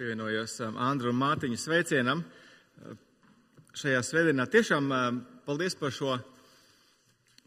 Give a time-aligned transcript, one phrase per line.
[0.00, 2.22] pievienojos Andru un Mārtiņu sveicienam.
[3.76, 4.86] Šajā svētdienā tiešām
[5.44, 6.14] paldies par šo,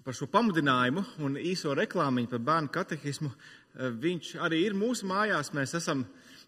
[0.05, 3.31] par šo pamudinājumu un īso reklāmiņu par bērnu katehismu.
[4.03, 5.49] Viņš arī ir mūsu mājās.
[5.57, 6.03] Mēs esam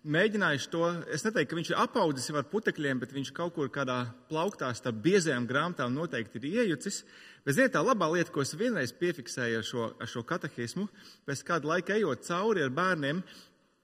[0.05, 0.84] mēģinājuši to.
[1.10, 5.02] Es neteiktu, ka viņš ir apaudzis ar putekļiem, bet viņš kaut kur kādā plauktā starp
[5.08, 7.02] biezajām grāmatām noteikti ir iejucis.
[7.48, 10.86] Bet ziniet, tā labā lieta, ko es vienreiz piefiksēju ar šo, ar šo katehismu,
[11.25, 13.25] pēc kāda laika ejot cauri ar bērniem,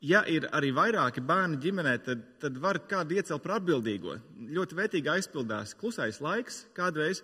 [0.01, 4.17] ja ir arī vairāki bērni ģimenē, tad, tad var kādu iecelt par atbildīgo.
[4.51, 7.21] Ļoti vērtīgi aizpildās klusais laiks kādreiz,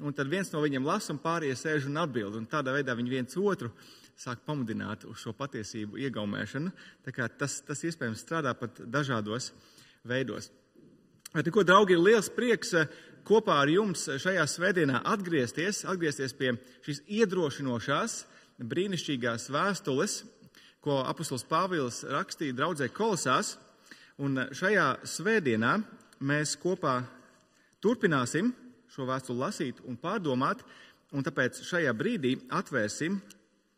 [0.00, 2.38] un tad viens no viņiem lasa, un pārējie sēž un atbild.
[2.38, 3.72] Un tādā veidā viņi viens otru
[4.20, 6.72] sāk pamudināt uz šo patiesību iegaumēšanu.
[7.40, 9.50] Tas, tas iespējams strādā pat dažādos
[10.06, 10.50] veidos.
[11.30, 12.88] Bet, ko, draugi, ir liels prieks eh,
[13.26, 18.16] kopā ar jums šajā svētdienā atgriezties, atgriezties pie šīs iedrošinošās,
[18.70, 20.16] brīnišķīgās vēstules,
[20.84, 23.56] ko apustulis Pāvils rakstīja draudzē Kolosās.
[24.20, 25.78] Un šajā svētdienā
[26.20, 27.00] mēs kopā
[27.80, 28.52] turpināsim
[28.90, 30.64] šo vēstuli lasīt un pārdomāt,
[31.14, 33.20] un tāpēc šajā brīdī atvērsim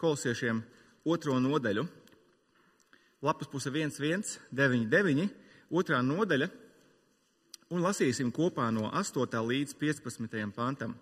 [0.01, 0.63] kolosiešiem
[1.05, 1.85] otro nodaļu.
[3.23, 5.29] Lapas puse 1199,
[5.71, 6.49] otrā nodaļa,
[7.73, 9.39] un lasīsim kopā no 8.
[9.47, 10.43] līdz 15.
[10.57, 10.97] pantam.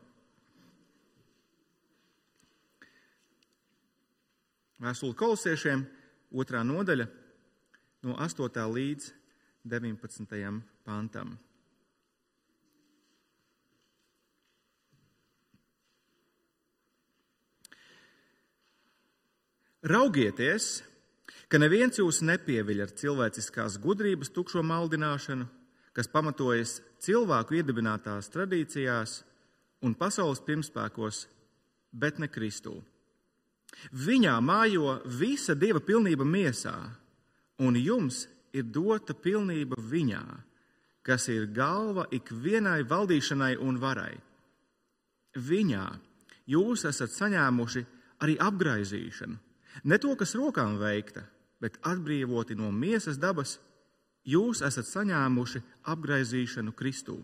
[4.80, 5.82] Vēstule kolosiešiem,
[6.30, 7.06] otrā nodaļa,
[8.06, 8.66] no 8.
[8.74, 9.12] līdz
[9.66, 10.60] 19.
[10.86, 11.38] pantam.
[19.80, 20.82] Raugieties,
[21.48, 25.46] ka neviens jūs nepieviļ ar cilvēciskās gudrības tukšo maldināšanu,
[25.96, 29.22] kas pamatojas cilvēku iedibinātās tradīcijās
[29.80, 31.24] un pasaules pirmspēkos,
[31.96, 32.76] bet ne Kristū.
[33.96, 36.74] Viņā mājo visa dieva pilnība miesā,
[37.64, 40.22] un jums ir dota pilnība viņā,
[41.06, 44.14] kas ir galva ikvienai valdīšanai un varai.
[45.36, 45.86] Viņā
[46.50, 47.84] jūs esat saņēmuši
[48.26, 49.36] arī apgaizīšanu,
[49.84, 51.24] ne to, kas rokām veikta,
[51.60, 53.58] bet atbrīvoti no miesas dabas,
[54.26, 55.62] jūs esat saņēmuši
[55.92, 57.20] apgaizīšanu Kristū.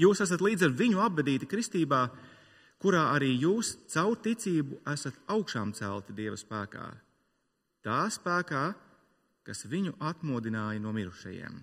[0.00, 2.06] Jūs esat līdz ar viņu apbedīti kristībā,
[2.80, 6.86] kurā arī jūs caur ticību esat augšām celti Dieva spēkā.
[7.84, 8.64] Tā spēkā,
[9.44, 11.60] kas viņu atmodināja no mirušajiem.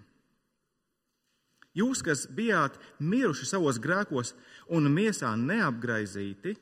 [1.78, 4.34] Jūs, kas bijāt miruši savos grēkos
[4.74, 6.56] un miesā neapgraizīti,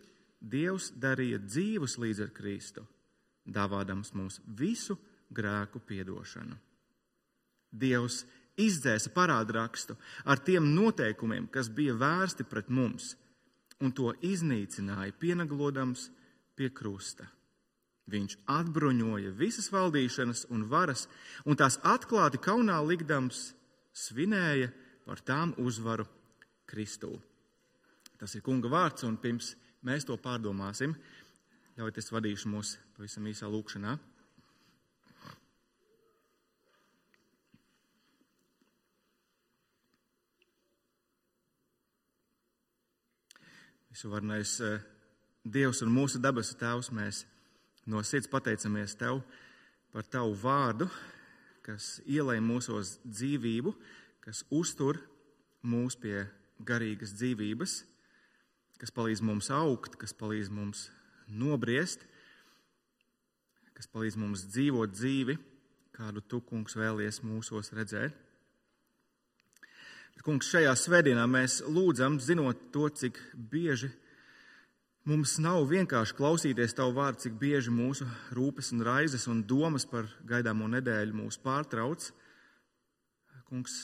[0.46, 2.84] Dievs darīja dzīvus līdz ar Kristu,
[3.50, 4.98] dāvādams mums visu
[5.34, 6.58] grēku piedošanu.
[7.72, 8.20] Dievs
[8.62, 9.96] izdzēsa parādrakstu
[10.30, 13.16] ar tiem noteikumiem, kas bija vērsti pret mums
[13.84, 16.10] un to iznīcināja, pienaglodams
[16.56, 17.28] pie krusta.
[18.12, 21.08] Viņš atbruņoja visas valdīšanas un varas,
[21.46, 23.50] un tās atklāti kaunā likdams
[23.96, 24.70] svinēja
[25.06, 26.06] par tām uzvaru
[26.70, 27.16] Kristū.
[28.20, 30.94] Tas ir kunga vārds, un pirms mēs to pārdomāsim,
[31.76, 33.98] ļaujiet es vadīšu mūs pavisam īsā lūkšanā.
[43.96, 44.82] Visuvarnais eh,
[45.48, 47.22] Dievs un mūsu debesu Tēvs, mēs
[47.88, 49.22] no sirds pateicamies Tev
[49.94, 50.90] par Tavu vārdu,
[51.64, 53.72] kas ielai mūsos dzīvību,
[54.26, 55.00] kas uztur
[55.64, 56.26] mūs pie
[56.60, 57.78] garīgas dzīvības,
[58.84, 60.90] kas palīdz mums augt, kas palīdz mums
[61.32, 62.04] nobriest,
[63.80, 65.38] kas palīdz mums dzīvot dzīvi,
[65.96, 68.12] kādu Tu, kungs, vēlies mūsos redzēt.
[70.24, 73.90] Kungs, šajā svētdienā mēs lūdzam, zinot to, cik bieži
[75.06, 80.08] mums nav vienkārši klausīties tavu vārdu, cik bieži mūsu rūpes un raizes un domas par
[80.26, 82.08] gaidāmo nedēļu mūs pārtrauc.
[83.46, 83.76] Kungs,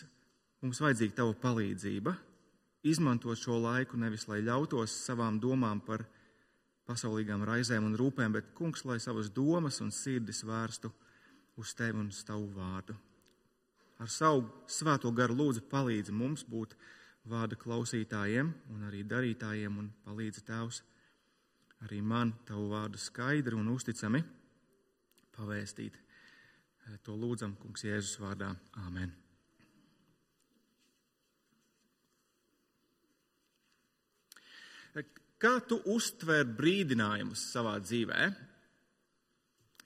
[0.63, 2.15] mums vajadzīga tava palīdzība,
[2.89, 6.07] izmantot šo laiku nevis lai ļautos savām domām par
[6.89, 10.89] pasaulīgām raizēm un rūpēm, bet, kungs, lai savas domas un sirdis vērstu
[11.61, 12.97] uz tevi un uz tavu vārdu
[14.01, 16.73] ar savu svēto garu lūdzu palīdzi mums būt
[17.29, 20.81] vārda klausītājiem un arī darītājiem un palīdzi Tēvs
[21.85, 24.23] arī man tavu vārdu skaidri un uzticami
[25.37, 25.97] pavēstīt.
[27.05, 28.49] To lūdzam, Kungs, Jēzus vārdā.
[28.81, 29.13] Āmen.
[35.41, 38.35] Kā tu uztver brīdinājumus savā dzīvēm?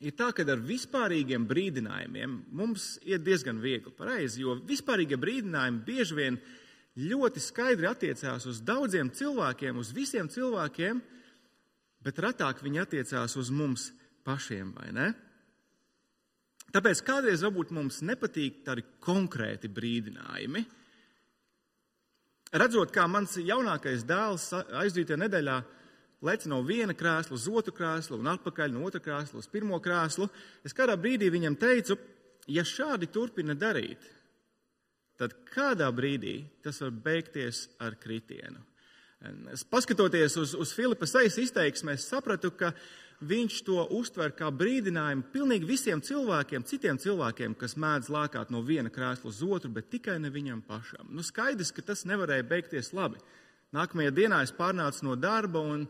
[0.03, 6.17] Ir tā, ka ar vispārīgiem brīdinājumiem mums ir diezgan viegli pareizi, jo vispārīgie brīdinājumi bieži
[6.17, 6.39] vien
[6.95, 11.01] ļoti skaidri attiecās uz daudziem cilvēkiem, uz visiem cilvēkiem,
[12.05, 13.89] bet retāk viņi attiecās uz mums
[14.25, 15.11] pašiem, vai ne?
[16.75, 20.65] Tāpēc kādreiz varbūt mums nepatīk tādi konkrēti brīdinājumi.
[22.55, 25.55] Redzot, kā mans jaunākais dēls aizdītajā nedēļā
[26.25, 30.27] lec no viena krēsla uz otru krēslu un atpakaļ no otra krēsla uz pirmo krēslu,
[30.65, 31.97] es kādā brīdī viņam teicu,
[32.47, 34.01] ja šādi turpina darīt,
[35.19, 38.61] tad kādā brīdī tas var beigties ar kritienu.
[39.71, 42.73] Paskatoties uz, uz Filipa sejas izteiksmē, es sapratu, ka
[43.25, 48.91] viņš to uztver kā brīdinājumu pilnīgi visiem cilvēkiem, citiem cilvēkiem, kas mēdz lēkāt no viena
[48.93, 51.07] krēsla uz otru, bet tikai ne viņam pašam.
[51.09, 53.21] Nu, skaidrs, ka tas nevarēja beigties labi.
[53.75, 55.87] Nākamajā dienā es pārnācu no darba un,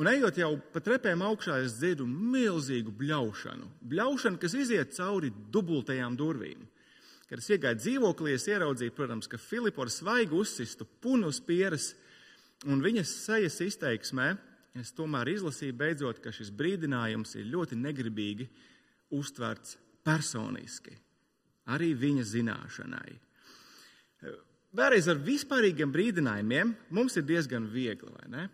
[0.00, 3.68] un ejot jau pa trepēm augšā, es dzirdu milzīgu bļaušanu.
[3.92, 6.62] Bļaušanu, kas iziet cauri dubultajām durvīm.
[7.28, 11.94] Kad es iegāju dzīvoklī, es ieraudzīju, protams, ka Filipa ar svaigu uzsistu punu uz pieres
[12.68, 14.34] un viņas sejas izteiksmē
[14.78, 18.48] es tomēr izlasīju beidzot, ka šis brīdinājums ir ļoti negribīgi
[19.16, 20.94] uztverts personiski,
[21.72, 23.18] arī viņa zināšanai.
[24.72, 28.46] Vēlreiz ar vispārīgiem brīdinājumiem mums ir diezgan viegli, vai ne?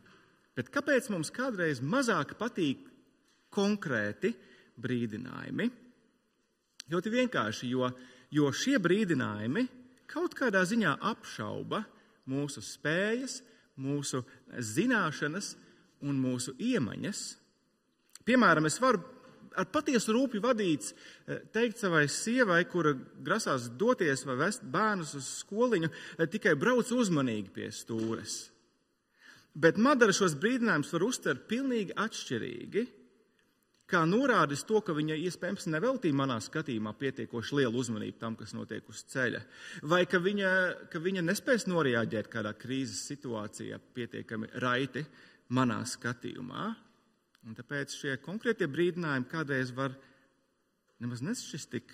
[0.58, 2.88] Bet kāpēc mums kādreiz mazāk patīk
[3.54, 4.32] konkrēti
[4.82, 5.68] brīdinājumi?
[6.90, 7.86] Ļoti vienkārši, jo,
[8.34, 9.68] jo šie brīdinājumi
[10.10, 11.84] kaut kādā ziņā apšauba
[12.28, 13.38] mūsu spējas,
[13.78, 14.24] mūsu
[14.58, 15.54] zināšanas,
[16.06, 17.22] un mūsu iemaņas.
[18.28, 19.00] Piemēram, es varu
[19.58, 22.92] ar patiesu rūpju vadīts eh, teikt savai sievai, kura
[23.24, 28.38] grasās doties vai vest bērnus uz skoliņu, eh, tikai brauc uzmanīgi pie stūres.
[29.54, 32.84] Bet Madara šos brīdinājumus var uztvert pilnīgi atšķirīgi,
[33.88, 38.88] kā norādis to, ka viņa iespējams neveltīja manā skatījumā pietiekoši lielu uzmanību tam, kas notiek
[38.92, 39.40] uz ceļa,
[39.88, 40.50] vai ka viņa,
[40.92, 45.06] ka viņa nespēs noreaģēt kādā krīzes situācijā pietiekami raiti,
[45.56, 46.68] manā skatījumā.
[47.48, 49.94] Un tāpēc šie konkrētie brīdinājumi kādreiz var
[51.00, 51.92] nemaz nešķist tik,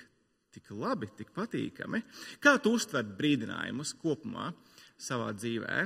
[0.55, 2.01] tik labi, tik patīkami.
[2.43, 4.51] Kā tu uztver brīdinājumus kopumā
[4.99, 5.85] savā dzīvē?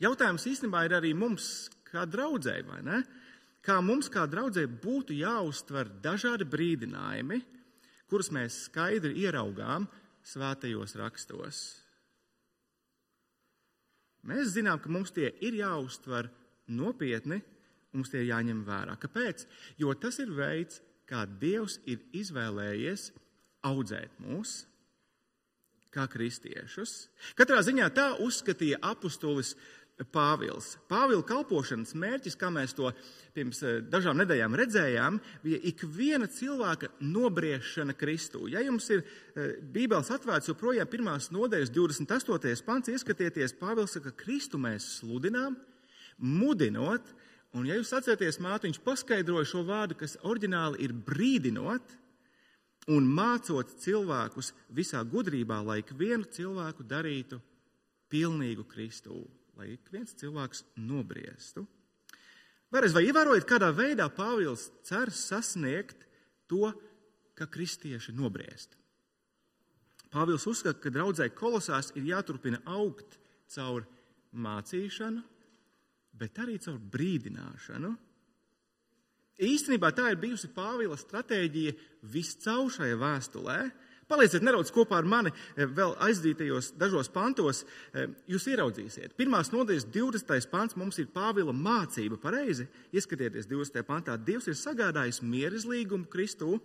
[0.00, 3.00] Jautājums īstenībā ir arī mums, kā draudzēji, vai ne?
[3.60, 7.42] Kā mums, kā draudzēji, būtu jāuztver dažādi brīdinājumi,
[8.08, 9.84] kurus mēs skaidri ieraugām
[10.24, 11.60] svētajos rakstos.
[14.24, 16.30] Mēs zinām, ka mums tie ir jāuztver
[16.72, 17.40] nopietni,
[17.92, 18.96] mums tie ir jāņem vērā.
[19.00, 19.44] Kāpēc?
[19.80, 23.10] Jo tas ir veids, kā Dievs ir izvēlējies
[23.68, 24.62] audzēt mūs
[25.94, 27.08] kā kristiešus.
[27.38, 29.56] Katrā ziņā tā uzskatīja apustulis
[30.08, 30.74] Pāvils.
[30.88, 32.88] Pāvila kalpošanas mērķis, kā mēs to
[33.36, 38.46] pirms eh, dažām nedēļām redzējām, bija ikviena cilvēka nobriešana Kristū.
[38.52, 42.64] Ja jums ir eh, Bībeles atvērts joprojām pirmās nodaļas 28.
[42.66, 45.58] pants, ieskatieties, Pāvils saka, ka Kristu mēs sludinām,
[46.16, 47.12] mudinot,
[47.56, 51.96] un ja jūs atceraties, mātiņš paskaidroja šo vārdu, kas oriģināli ir brīdinot,
[52.90, 57.40] un mācot cilvēkus visā gudrībā, lai ik vienu cilvēku darītu
[58.10, 59.20] pilnīgu Kristu
[59.60, 61.66] lai ik viens cilvēks nobriestu.
[62.72, 66.06] Vēlreiz, vai ievērojat, kādā veidā Pāvils cer sasniegt
[66.48, 66.70] to,
[67.36, 68.78] ka kristieši nobriest?
[70.10, 73.18] Pāvils uzskata, ka draudzē kolosās ir jāturpina augt
[73.52, 73.84] caur
[74.32, 75.20] mācīšanu,
[76.16, 77.92] bet arī caur brīdināšanu.
[79.44, 81.76] Īstenībā tā ir bijusi Pāvila stratēģija
[82.14, 83.60] viscaur šajā vēstulē,
[84.10, 87.62] Palieciet nedaudz kopā ar mani eh, vēl aizdītajos dažos pantos.
[87.94, 89.14] Eh, jūs ieraudzīsiet.
[89.18, 90.50] Pirmās nodaļas 20.
[90.50, 92.18] pants mums ir Pāvila mācība.
[92.18, 93.84] Pareizi, ieskatieties 20.
[93.86, 94.18] pantā.
[94.18, 96.58] Dievs ir sagādājis mierizlīgumu Kristū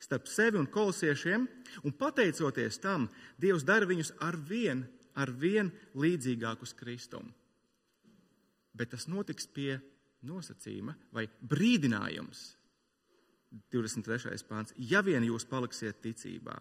[0.00, 1.46] starp sevi un kolosiešiem,
[1.84, 3.08] un pateicoties tam,
[3.40, 4.84] Dievs dara viņus ar vien,
[5.16, 7.32] ar vien līdzīgākus Kristum.
[8.76, 9.78] Bet tas notiks pie
[10.26, 12.52] nosacījuma vai brīdinājums.
[13.72, 14.42] 23.
[14.48, 14.74] pāns.
[14.76, 16.56] Ja vien jūs paliksiet ticībā,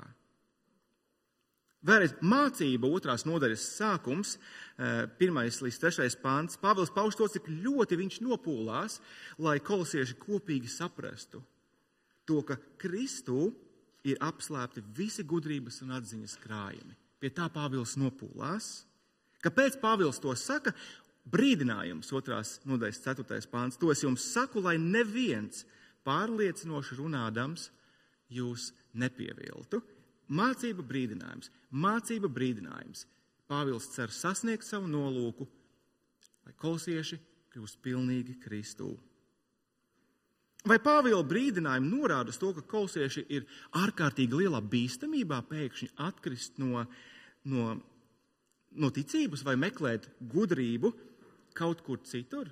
[1.85, 6.57] Vēlreiz mācība, otrās nodaļas sākums, eh, pirmais līdz trešais pāns.
[6.57, 8.99] Pāvils pauž to, cik ļoti viņš nopūlās,
[9.37, 11.43] lai kolosieši kopīgi saprastu
[12.25, 13.53] to, ka Kristū
[14.05, 16.97] ir apslēpti visi gudrības un atziņas krājumi.
[17.21, 18.85] Pie tā Pāvils nopūlās.
[19.45, 20.73] Kāpēc Pāvils to saka?
[21.25, 23.79] Brīdinājums, otrās nodaļas, ceturtais pāns.
[23.81, 25.63] To es jums saku, lai neviens
[26.05, 27.71] pārliecinoši runādams
[28.29, 29.81] jūs nepieviltu.
[30.29, 33.05] Mācība brīdinājums, mācība brīdinājums.
[33.45, 35.45] Pāvils cer sasniegt savu nolūku,
[36.47, 37.19] lai kolosieši
[37.53, 38.95] kļūst pilnīgi Kristū.
[40.65, 43.45] Vai Pāvila brīdinājumi norāda to, ka kolosieši ir
[43.77, 46.87] ārkārtīgi lielā bīstamībā pēkšņi atkrist no,
[47.45, 47.75] no,
[48.73, 50.89] no ticības vai meklēt gudrību
[51.53, 52.49] kaut kur citur?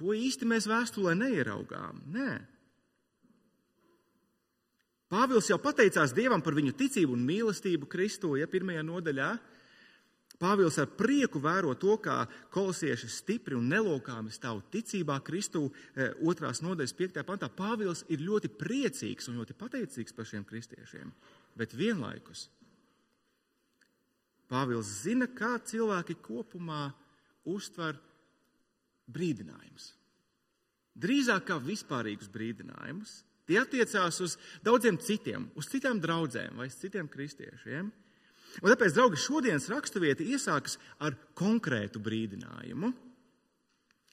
[0.00, 2.02] To īsti mēs vēstulē neieraugām.
[2.10, 2.32] Nē.
[5.10, 9.30] Pāvils jau pateicās Dievam par viņu ticību un mīlestību Kristu, ja pirmajā nodaļā.
[10.40, 12.22] Pāvils ar prieku vēro to, kā
[12.54, 15.66] kolosieši stipri un nelokāmi stāv ticībā Kristū.
[15.68, 21.12] Eh, otrās nodaļas, piektajā pantā, Pāvils ir ļoti priecīgs un ļoti pateicīgs par šiem kristiešiem.
[21.58, 22.46] Bet vienlaikus
[24.50, 26.88] Pāvils zina, kā cilvēki kopumā
[27.46, 27.98] uztver
[29.10, 29.92] brīdinājumus.
[30.98, 33.20] Drīzāk kā vispārīgus brīdinājumus.
[33.50, 37.88] Tie attiecās uz daudziem citiem, uz citām draudzēm vai citiem kristiešiem.
[38.60, 42.92] Un tāpēc, draugi, šodienas raksturvieta iesākas ar konkrētu brīdinājumu,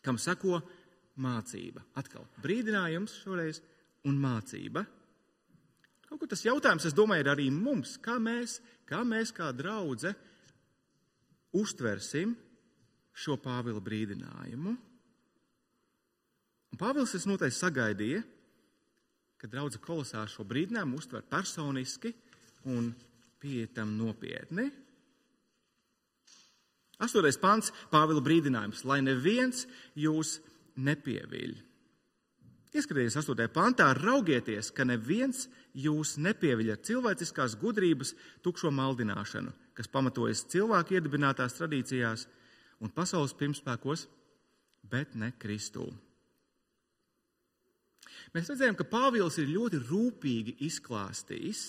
[0.02, 0.58] kam seko
[1.22, 1.84] mācība.
[2.02, 3.62] Atkal brīdinājums šoreiz
[4.10, 4.88] un mācība.
[6.08, 8.58] Kaut kur tas jautājums, es domāju, ir arī mums, kā mēs,
[8.90, 10.16] kā mēs kā draudze
[11.58, 12.34] uztversim
[13.18, 14.74] šo Pāvila brīdinājumu.
[16.74, 18.24] Un Pāvils es noteikti sagaidīju,
[19.38, 22.14] ka draudzene kolosā šo brīdinājumu uztver personiski
[22.74, 22.92] un
[23.42, 24.70] pietam nopietni.
[26.98, 30.40] Astotais pants, Pāvila brīdinājums, lai neviens jūs
[30.82, 31.54] nepieviļ.
[32.78, 33.46] Ieskatieties 8.
[33.54, 35.46] pantā, raugieties, ka neviens
[35.78, 38.16] jūs nepieviļ ar cilvēciskās gudrības
[38.46, 42.26] tukšo maldināšanu, kas pamatojas cilvēku iedibinātās tradīcijās
[42.84, 44.08] un pasaules pirmspēkos,
[44.90, 45.88] bet ne Kristū.
[48.36, 51.68] Mēs redzējām, ka Pāvils ir ļoti rūpīgi izklāstījis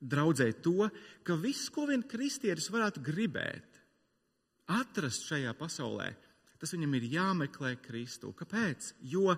[0.00, 0.88] draudzē to,
[1.22, 3.80] ka viss, ko vien kristietis varētu gribēt,
[4.70, 6.08] atrast šajā pasaulē,
[6.60, 8.32] tas viņam ir jāmeklē Kristu.
[8.36, 8.94] Kāpēc?
[9.12, 9.34] Jo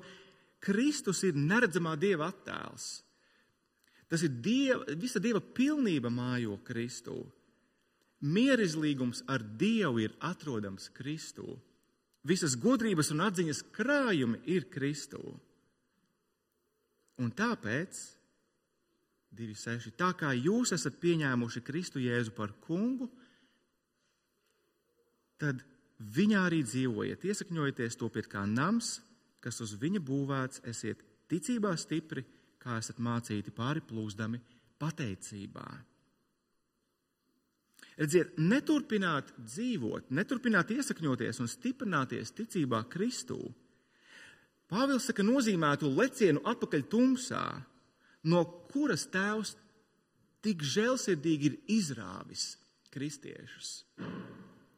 [0.62, 3.02] Kristus ir neredzamā Dieva attēls.
[4.12, 7.16] Tas ir dieva, visa Dieva pilnība mājo Kristū.
[8.22, 11.56] Mierizlīgums ar Dievu ir atrodams Kristū.
[12.22, 15.22] Visas gudrības un atziņas krājumi ir Kristū.
[17.22, 18.00] Un tāpēc,
[19.32, 19.92] 2,6.
[19.96, 23.08] Tā kā jūs esat pieņēmuši Kristu Jēzu par kungu,
[25.40, 25.62] tad
[26.02, 28.98] viņā arī dzīvojiet, iesakņojieties to pie kā nams,
[29.42, 32.24] kas uz viņa būvēts, esiet ticībā stipri,
[32.62, 34.38] kā esat mācīti pāri plūzdami
[34.82, 35.66] pateicībā.
[38.02, 43.40] Redziet, neturpināt dzīvot, neturpināt iesakņoties un stiprināties ticībā Kristū
[44.72, 47.44] Pāvils saka, nozīmētu lecienu atpakaļ tumsā,
[48.24, 49.56] no kuras tēvs
[50.42, 52.54] tik žēlsirdīgi ir izrāvis
[52.92, 53.82] kristiešus.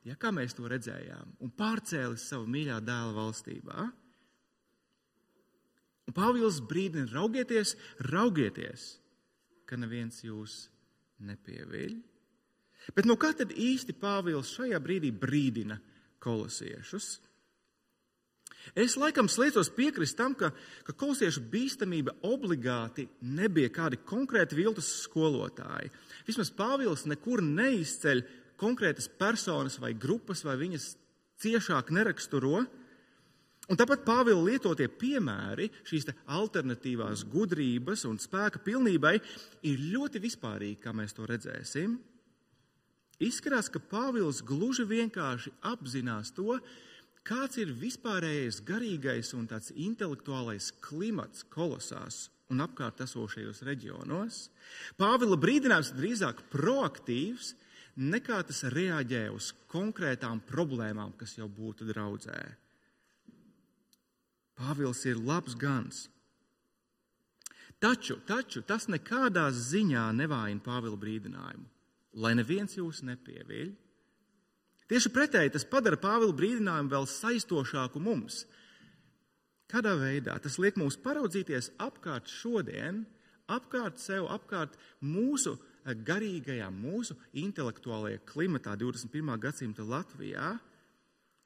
[0.05, 3.85] Ja, kā mēs to redzējām, un pārcēlis savu mīļā dēla valstībā.
[6.05, 7.73] Un Pāvils brīdina, raugieties,
[8.11, 8.89] raugieties,
[9.65, 10.67] ka neviens jūs
[11.25, 11.95] nepieviļ.
[12.93, 15.79] Bet no kā tad īsti Pāvils šajā brīdī brīdina
[16.21, 17.15] kolosiešus?
[18.73, 20.49] Es laikam slēdzos piekrist tam, ka,
[20.87, 25.93] ka kolosiešu bīstamība obligāti nebija kādi konkrēti viltus skolotāji.
[26.25, 28.25] Vismaz Pāvils nekur neizceļ
[28.61, 30.95] konkrētas personas vai grupas, vai viņas
[31.45, 32.65] ciešāk neraksturo.
[33.65, 39.15] Un tāpat Pāvila lietotie piemēri, šīs alternatīvās gudrības un spēka pilnībai,
[39.65, 41.95] ir ļoti vispārīgi, kā mēs to redzēsim.
[43.25, 46.59] Izskatās, ka Pāvils gluži vienkārši apzinās to,
[47.25, 54.49] kāds ir vispārējais garīgais un tāds intelektuālais klimats kolosās un apkārt esošajos reģionos.
[55.01, 57.55] Pāvila brīdinājums drīzāk proaktīvs
[57.97, 62.41] nekā tas reaģē uz konkrētām problēmām, kas jau būtu draudzē.
[64.55, 66.09] Pāvils ir labs gans.
[67.83, 71.67] Taču, taču tas nekādā ziņā nevājina Pāvila brīdinājumu,
[72.23, 73.73] lai neviens jūs nepieviļ.
[74.91, 78.43] Tieši pretēji tas padara Pāvila brīdinājumu vēl saistošāku mums.
[79.73, 83.05] Kādā veidā tas liek mums paraudzīties apkārt šodien,
[83.49, 89.39] apkārt sev, apkārt mūsu garīgajā, mūsu intelektuālajā klimatā 21.
[89.41, 90.51] gadsimta Latvijā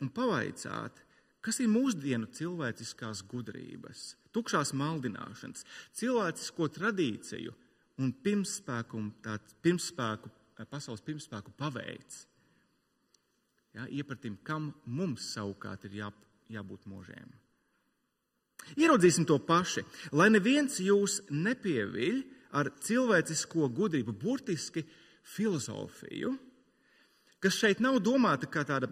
[0.02, 0.98] un pavaicāt,
[1.42, 5.62] kas ir mūsdienu cilvēciskās gudrības, tukšās maldināšanas,
[5.94, 7.54] cilvēcisko tradīciju
[8.02, 9.04] un pirmspēku,
[9.62, 10.34] pirmspēku
[10.70, 12.26] pasaules pirmspēku paveids
[13.76, 16.08] ja, iepratim, kam mums savukārt ir jā,
[16.52, 17.28] jābūt mūžiem.
[18.76, 22.18] Ieraudzīsim to paši, lai neviens jūs nepieviļ
[22.58, 24.84] ar cilvēcisko gudrību, burtiski
[25.36, 26.34] filozofiju,
[27.40, 28.90] kas šeit nav domāta kā tāda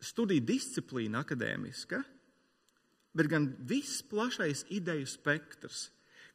[0.00, 2.00] studiju disciplīna akadēmiska,
[3.14, 5.88] bet gan viss plašais ideju spektrs,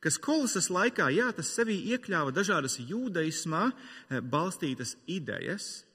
[0.04, 5.86] kas kolosas laikā, jā, tas sevī iekļāva dažādas jūdaismā eh, balstītas idejas,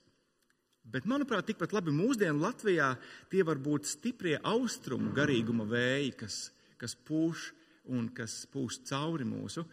[0.90, 2.92] Bet, manuprāt, tikpat labi mūsdienu Latvijā
[3.30, 6.38] tie var būt stiprie austrumu garīguma vēji, kas,
[6.80, 7.50] kas pūš
[7.94, 9.64] un kas pūš cauri mūsu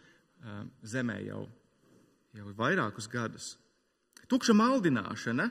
[0.86, 1.42] zemē jau,
[2.38, 3.56] jau vairākus gadus.
[4.28, 5.48] Tukša maldināšana.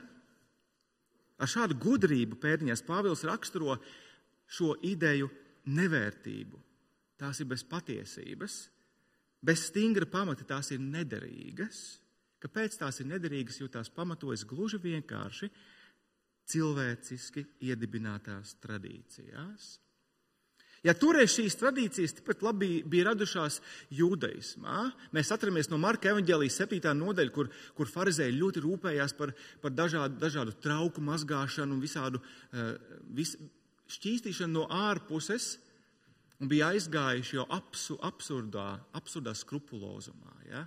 [1.38, 3.76] Ar šādu gudrību pēdiņās Pāvils raksturo
[4.50, 5.28] šo ideju
[5.70, 6.58] nevērtību.
[7.18, 8.56] Tās ir bez patiesības,
[9.42, 11.98] bez stingra pamata, tās ir nederīgas.
[12.42, 13.58] Kāpēc tās ir nederīgas?
[13.62, 15.50] Jo tās pamatojas gluži vienkārši
[16.48, 19.76] cilvēciski iedibinātās tradīcijās.
[20.86, 23.58] Ja toreiz šīs tradīcijas tikpat labi bija radušās
[23.98, 26.92] jūdaismā, mēs atramies no Marka evanģēlijas 7.
[26.94, 32.76] nodaļa, kur, kur farizēji ļoti rūpējās par, par dažādu, dažādu trauku mazgāšanu un visādu uh,
[33.18, 33.34] vis,
[33.90, 35.56] šķīstīšanu no ārpuses,
[36.38, 40.36] un bija aizgājuši jau absu, absurdā, absurdā skrupulozumā.
[40.46, 40.62] Ja?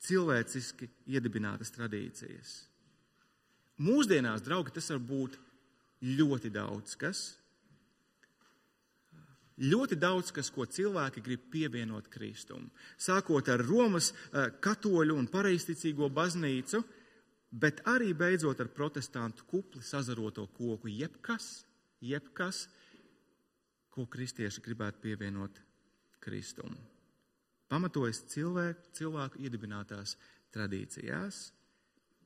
[0.00, 2.54] Cilvēciski iedibinātas tradīcijas.
[3.80, 5.36] Mūsdienās, draugi, tas var būt
[6.04, 7.26] ļoti daudz kas
[9.60, 12.70] ļoti daudz kas, ko cilvēki grib pievienot Kristum.
[12.96, 16.82] Sākot ar Romas eh, katoļu un pareizticīgo baznīcu,
[17.50, 21.66] bet arī beidzot ar protestantu kupli sazaroto koku, jebkas,
[22.00, 22.66] jebkas
[23.90, 25.60] ko kristieši gribētu pievienot
[26.22, 26.76] Kristum.
[27.70, 30.16] Pamatojas cilvēku, cilvēku iedibinātās
[30.54, 31.42] tradīcijās.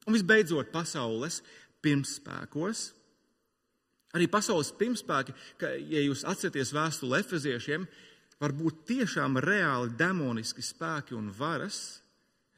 [0.08, 1.42] Un visbeidzot, pasaules
[1.84, 2.88] pirmspēkos,
[4.14, 7.86] Arī pasaules pirmspēki, ka, ja jūs atceraties vēstuli efeziešiem,
[8.38, 12.00] var būt tiešām reāli demoniski spēki un varas,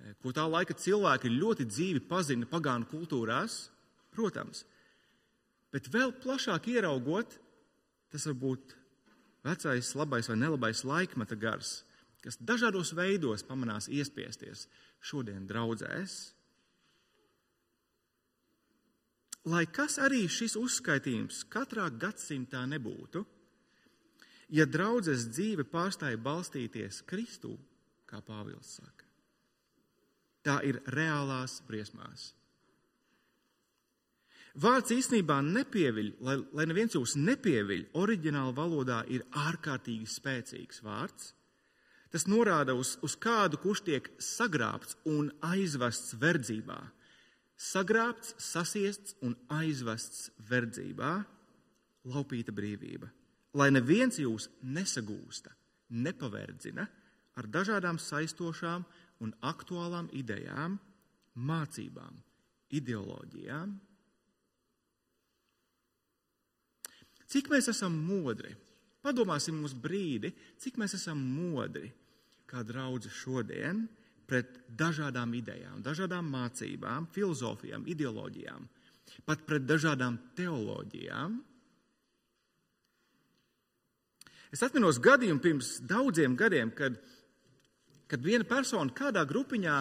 [0.01, 3.71] eh, ko tā laika cilvēki ļoti dzīvi pazina pagānu kultūrās,
[4.13, 4.65] protams.
[5.73, 7.39] Bet vēl plašāk ieraugot,
[8.13, 8.77] tas var būt
[9.45, 11.85] vecais, labais vai nelabais laikmeta gars,
[12.27, 14.67] kas dažādos veidos pamanās iespiesties
[15.01, 16.37] šodien draudzēs.
[19.47, 23.23] lai kas arī šis uzskaitījums katrā gadsimtā nebūtu,
[24.57, 27.55] ja draudzes dzīve pārstāja balstīties Kristū,
[28.07, 29.07] kā Pāvils saka,
[30.47, 32.33] tā ir reālās briesmās.
[34.57, 41.35] Vārds īstenībā nepieviļ, lai, lai neviens jūs nepieviļ, oriģināla valodā ir ārkārtīgi spēcīgs vārds.
[42.15, 46.79] Tas norāda uz, uz kādu, kurš tiek sagrābts un aizvests verdzībā
[47.57, 51.25] sagrābts, sasiests un aizvests verdzībā,
[52.07, 53.09] laupīta brīvība.
[53.57, 55.51] Lai neviens jūs nesagūsta,
[55.89, 56.85] nepaverdzina
[57.37, 58.85] ar dažādām saistošām
[59.25, 60.77] un aktuālām idejām,
[61.37, 62.21] mācībām,
[62.77, 63.73] ideoloģijām.
[67.27, 68.53] Cik mēs esam modri?
[69.07, 71.93] Padomāsim uz brīdi, cik mēs esam modri
[72.51, 73.85] kā draugi šodien,
[74.27, 78.65] pret dažādām idejām, dažādām mācībām, filozofijām, ideoloģijām,
[79.27, 81.37] pat pret dažādām teoloģijām.
[84.55, 86.99] Es atceros gadījumu pirms daudziem gadiem, kad,
[88.11, 89.79] kad viena persona kādā grupiņā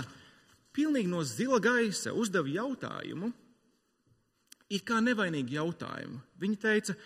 [0.76, 3.32] pilnīgi no zila gaisa uzdeva jautājumu,
[4.70, 6.20] it kā nevainīgu jautājumu.
[6.42, 6.98] Viņa teica,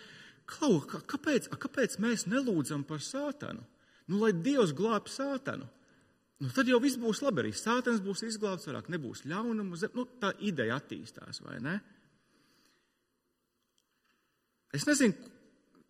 [0.50, 3.62] Klau, kāpēc, kāpēc mēs nelūdzam par sātanu?
[4.10, 5.68] Nu, lai Dievs glābj sātanu
[6.40, 7.44] nu, tad jau viss būs labi.
[7.44, 9.78] Arī sātens būs izglābts, vairāk nebūs ļaunumu.
[9.96, 11.76] Nu, tā ideja attīstās, vai ne?
[14.74, 15.16] Es nezinu,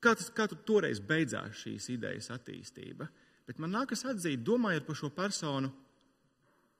[0.00, 3.06] kā, tas, kā tur toreiz beidzās šīs idejas attīstība,
[3.46, 5.70] bet man nākas atzīt, domājot par šo personu,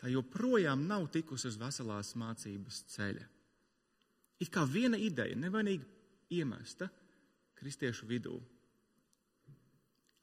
[0.00, 3.26] tā joprojām nav tikusi uz veselās mācības ceļa.
[4.40, 6.88] It kā viena ideja, nevainīgi iemesta
[7.60, 8.34] kristiešu vidū,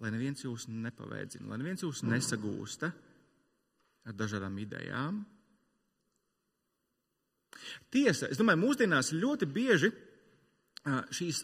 [0.02, 2.92] lai neviens jūs nepavēdzina, lai neviens jūs nesagūsta
[4.08, 5.24] ar dažādām idejām.
[7.92, 9.92] Tiesa, es domāju, mūsdienās ļoti bieži
[10.88, 11.44] šīs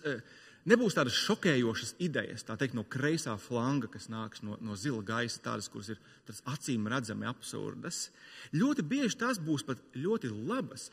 [0.70, 5.42] nebūs tādas šokējošas idejas, tā teikt, no kreisā flanga, kas nāks no, no zila gaisa,
[5.44, 8.08] tādas, kuras ir tādas acīm redzami absurdas.
[8.56, 10.90] Ļoti bieži tās būs pat ļoti labas,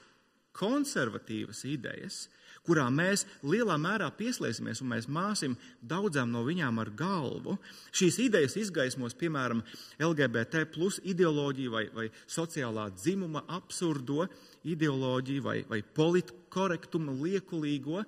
[0.56, 2.24] konservatīvas idejas,
[2.66, 7.56] kurām mēs lielā mērā pieslēgsimies un mēs māsim daudzām no viņām ar galvu.
[7.96, 9.62] Šīs idejas izgaismos, piemēram,
[10.00, 14.28] LGBT plus ideoloģiju vai, vai sociālā dzimuma absurdo
[14.68, 18.04] ideoloģiju vai, vai politkorektuma liekulīgo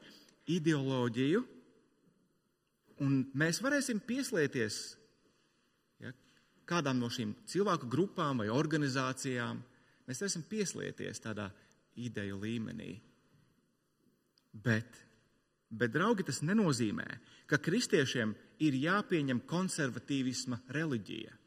[0.52, 1.44] ideoloģiju.
[3.02, 4.82] Un mēs varēsim pieslēgties
[6.04, 6.12] ja,
[6.68, 9.62] kādām no šīm cilvēku grupām vai organizācijām.
[10.06, 11.48] Mēs varēsim pieslēgties tādā
[11.98, 12.92] ideju līmenī.
[14.52, 14.98] Bet,
[15.72, 17.06] bet draugi, tas nenozīmē,
[17.48, 18.34] ka kristiešiem
[18.64, 21.38] ir jāpieņem konservatīvisma reliģija.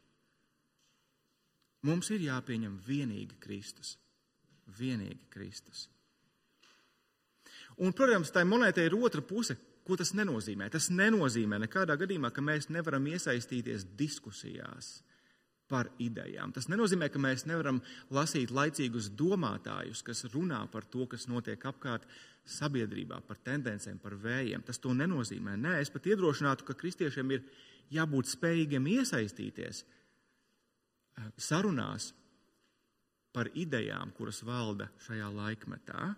[1.85, 3.93] Mums ir jāpieņem vienīgi Kristus.
[4.79, 5.85] Vienīgi Kristus.
[7.77, 9.57] Un, protams, tai monētai ir otra puse.
[9.85, 10.71] Ko tas nenozīmē?
[10.73, 14.95] Tas nenozīmē nekādā gadījumā, ka mēs nevaram iesaistīties diskusijās
[15.71, 16.53] par idejām.
[16.53, 17.81] Tas nenozīmē, ka mēs nevaram
[18.13, 22.05] lasīt laicīgus domātājus, kas runā par to, kas notiek apkārt
[22.45, 24.65] sabiedrībā, par tendencēm, par vējiem.
[24.65, 25.55] Tas to nenozīmē.
[25.57, 27.47] Nē, es pat iedrošinātu, ka kristiešiem ir
[27.93, 32.11] jābūt spējīgiem iesaistīties eh, sarunās
[33.35, 36.13] par idejām, kuras valda šajā laikmetā.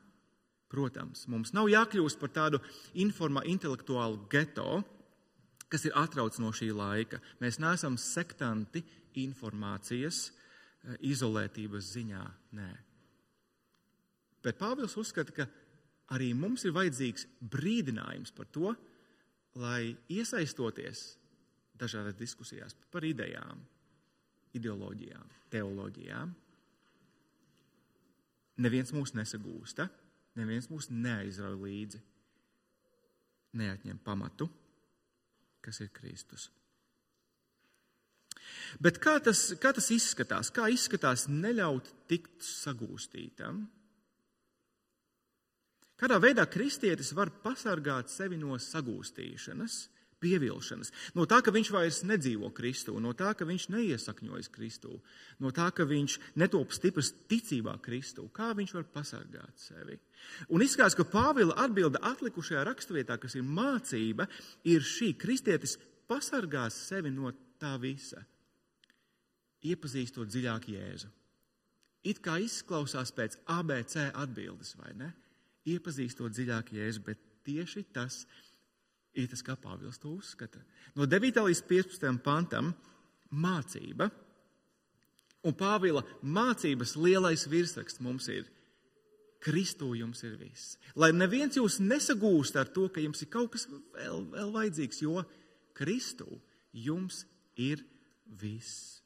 [0.67, 2.59] Protams, mums nav jākļūst par tādu
[2.99, 4.81] informā, intelektuālu geto,
[5.71, 7.19] kas ir atrauts no šī laika.
[7.43, 8.83] Mēs neesam sektanti
[9.19, 12.25] informācijas eh, izolētības ziņā.
[12.57, 12.71] Nē.
[14.45, 15.47] Bet Pāvils uzskata, ka
[16.15, 18.73] arī mums ir vajadzīgs brīdinājums par to,
[19.57, 21.17] lai iesaistoties
[21.77, 23.59] dažādās diskusijās par idejām,
[24.57, 26.33] ideoloģijām, teoloģijām,
[28.63, 29.87] neviens mūs nesagūsta,
[30.37, 32.01] neviens mūs neaizrauj līdzi,
[33.57, 34.49] neatņem pamatu,
[35.67, 36.47] kas ir Kristus.
[38.83, 40.51] Bet kā tas, kā tas izskatās?
[40.55, 43.65] Kā izskatās neļaut tikt sagūstītam?
[45.97, 49.77] Kādā veidā kristietis var pasargāt sevi no sagūstīšanas,
[50.23, 54.95] pievilšanas, no tā, ka viņš vairs nedzīvo Kristū, no tā, ka viņš neiesakņojas Kristū,
[55.43, 58.27] no tā, ka viņš netop stiprs ticībā Kristū?
[58.33, 59.99] Kā viņš var pasargāt sevi?
[60.49, 64.27] Un izskatās, ka Pāvila atbilde atlikušajā raksturvietā, kas ir mācība,
[64.65, 65.77] ir šī: kristietis
[66.09, 68.23] pasargās sevi no tā visa
[69.67, 71.09] iepazīstot dziļāk Jēzu.
[72.07, 75.09] It kā izklausās pēc ABC atbildes, vai ne?
[75.67, 78.46] Iepazīstot dziļāk Jēzu, bet tieši tas ir
[79.25, 80.61] tas, kā Pāvils to uzskata.
[80.93, 81.41] No 9.
[81.47, 82.21] līdz 15.
[82.21, 82.73] pantam
[83.33, 84.11] mācība.
[85.47, 88.45] Un Pāvila mācības lielais virsraksts mums ir:
[89.41, 90.77] Kristū jums ir viss.
[90.95, 95.23] Lai neviens jūs nesagūst ar to, ka jums ir kaut kas vēl, vēl vajadzīgs, jo
[95.77, 96.29] Kristū
[96.73, 97.23] jums
[97.55, 97.83] ir
[98.41, 98.97] viss.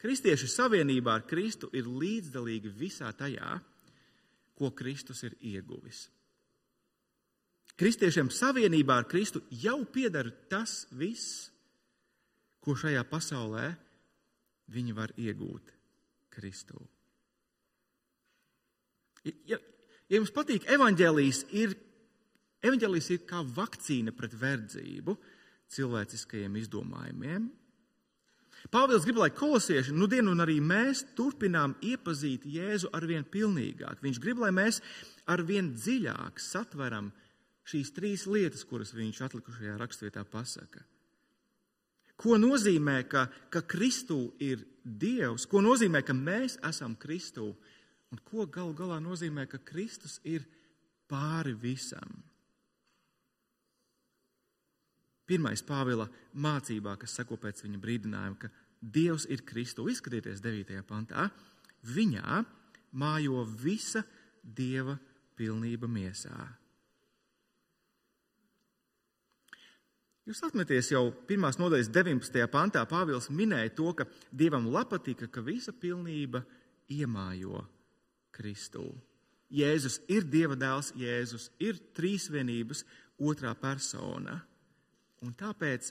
[0.00, 3.58] Kristieši savienībā ar Kristu ir līdzdalīgi visā tajā,
[4.56, 6.06] ko Kristus ir ieguvis.
[7.80, 11.48] Kristiešiem savienībā ar Kristu jau pieder tas viss,
[12.60, 13.70] ko šajā pasaulē
[14.74, 15.72] viņi var iegūt
[16.34, 16.80] Kristū.
[19.24, 21.72] Ja, ja jums patīk, evaņģēlijas ir,
[22.64, 25.16] evaņģēlijas ir kā vakcīna pret verdzību,
[25.72, 27.48] cilvēciskajiem izdomājumiem,
[28.68, 34.02] Pāvils grib, lai kolosieši, nu dienu un arī mēs turpinām iepazīt Jēzu ar vien pilnīgāk.
[34.04, 34.82] Viņš grib, lai mēs
[35.30, 37.08] ar vien dziļāk satveram
[37.70, 40.82] šīs trīs lietas, kuras viņš atlikušajā raksturvietā pasaka.
[42.20, 47.46] Ko nozīmē, ka, ka Kristū ir Dievs, ko nozīmē, ka mēs esam Kristū,
[48.10, 50.44] un ko galu galā nozīmē, ka Kristus ir
[51.08, 52.20] pāri visam.
[55.30, 59.86] Pirmais Pāvila mācībā, kas seko pēc viņa brīdinājuma, ka Dievs ir Kristu.
[59.92, 60.80] Izskatieties 9.
[60.88, 61.28] pantā.
[61.86, 62.40] Viņā
[62.98, 64.02] mājo visa
[64.42, 64.96] Dieva
[65.38, 66.59] pilnība miesā.
[70.30, 72.44] Jūs atcerieties, jau pirmās nodaļas 19.
[72.52, 76.44] pantā Pāvils minēja to, ka Dievam patika, ka visa pilnība
[76.86, 77.64] iemājo
[78.30, 78.84] Kristū.
[79.50, 82.84] Jēzus ir Dieva dēls, Jēzus ir trīsvienības
[83.18, 84.36] otrā persona.
[85.26, 85.90] Un tāpēc,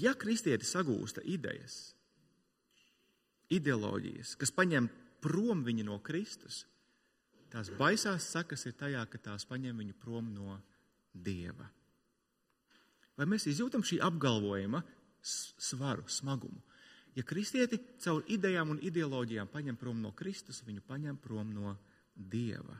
[0.00, 1.92] ja kristietis sagūsta idejas,
[3.52, 4.88] ideoloģijas, kas paņem
[5.20, 6.64] prom viņu no Kristus,
[7.52, 10.56] tās baisās sakas ir tajā, ka tās paņem viņu prom no
[11.12, 11.68] Dieva.
[13.18, 14.82] Vai mēs izjūtam šī apgalvojuma
[15.22, 16.62] svaru, smagumu?
[17.12, 21.76] Ja kristieti caur idejām un ideoloģijām paņem prom no Kristus, viņu paņem prom no
[22.16, 22.78] Dieva.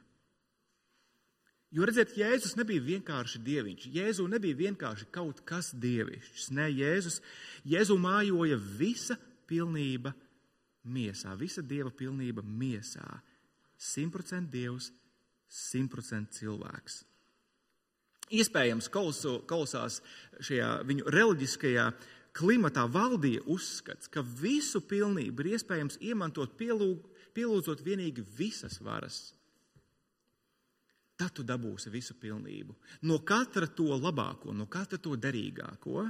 [1.73, 3.87] Jo redziet, Jēzus nebija vienkārši dieviņš.
[3.95, 6.51] Jēzu nebija vienkārši kaut kas dievišķs.
[6.53, 7.23] Nē, Jēzus,
[7.65, 9.17] Jēzu mājoja visa
[9.49, 10.13] pilnība
[10.85, 13.07] miesā, visa dieva pilnība miesā.
[13.81, 14.91] Simtprocent dievs,
[15.49, 17.03] simtprocent cilvēks.
[18.31, 20.01] Iespējams, kolosās
[20.41, 21.91] šajā viņu reliģiskajā
[22.37, 27.03] klimatā valdīja uzskats, ka visu pilnību ir iespējams iemantot pielūg,
[27.37, 29.33] pielūdzot vienīgi visas varas
[31.23, 32.75] tad tu dabūsi visu pilnību.
[33.07, 36.09] No katra to labāko, no katra to derīgāko.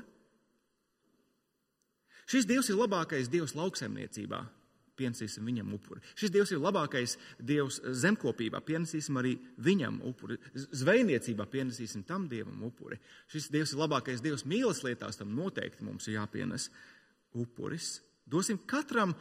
[2.30, 4.40] Šis Dievs ir labākais Dievs lauksaimniecībā.
[4.98, 6.02] Pienesīsim viņam upuri.
[6.18, 8.60] Šis Dievs ir labākais Dievs zemkopībā.
[8.66, 10.36] Pienesīsim arī viņam upuri.
[10.52, 13.00] Zvejniecībā pienesīsim tam Dievam upuri.
[13.32, 15.20] Šis Dievs ir labākais Dievs mīlestībās.
[15.20, 16.68] Tam noteikti mums ir jāpienes
[17.32, 17.98] upuris.
[18.28, 19.16] Dosim katram,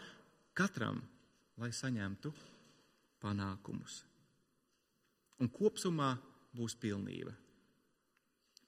[0.58, 1.02] katram,
[1.58, 2.36] lai saņemtu
[3.24, 4.02] panākumus
[5.42, 6.14] un kopumā
[6.56, 7.34] būs pilnība.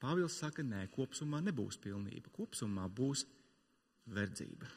[0.01, 2.31] Pāvils saka, nē, kopumā nebūs pilnība.
[2.35, 3.23] Kopumā būs
[4.11, 4.67] verdzība.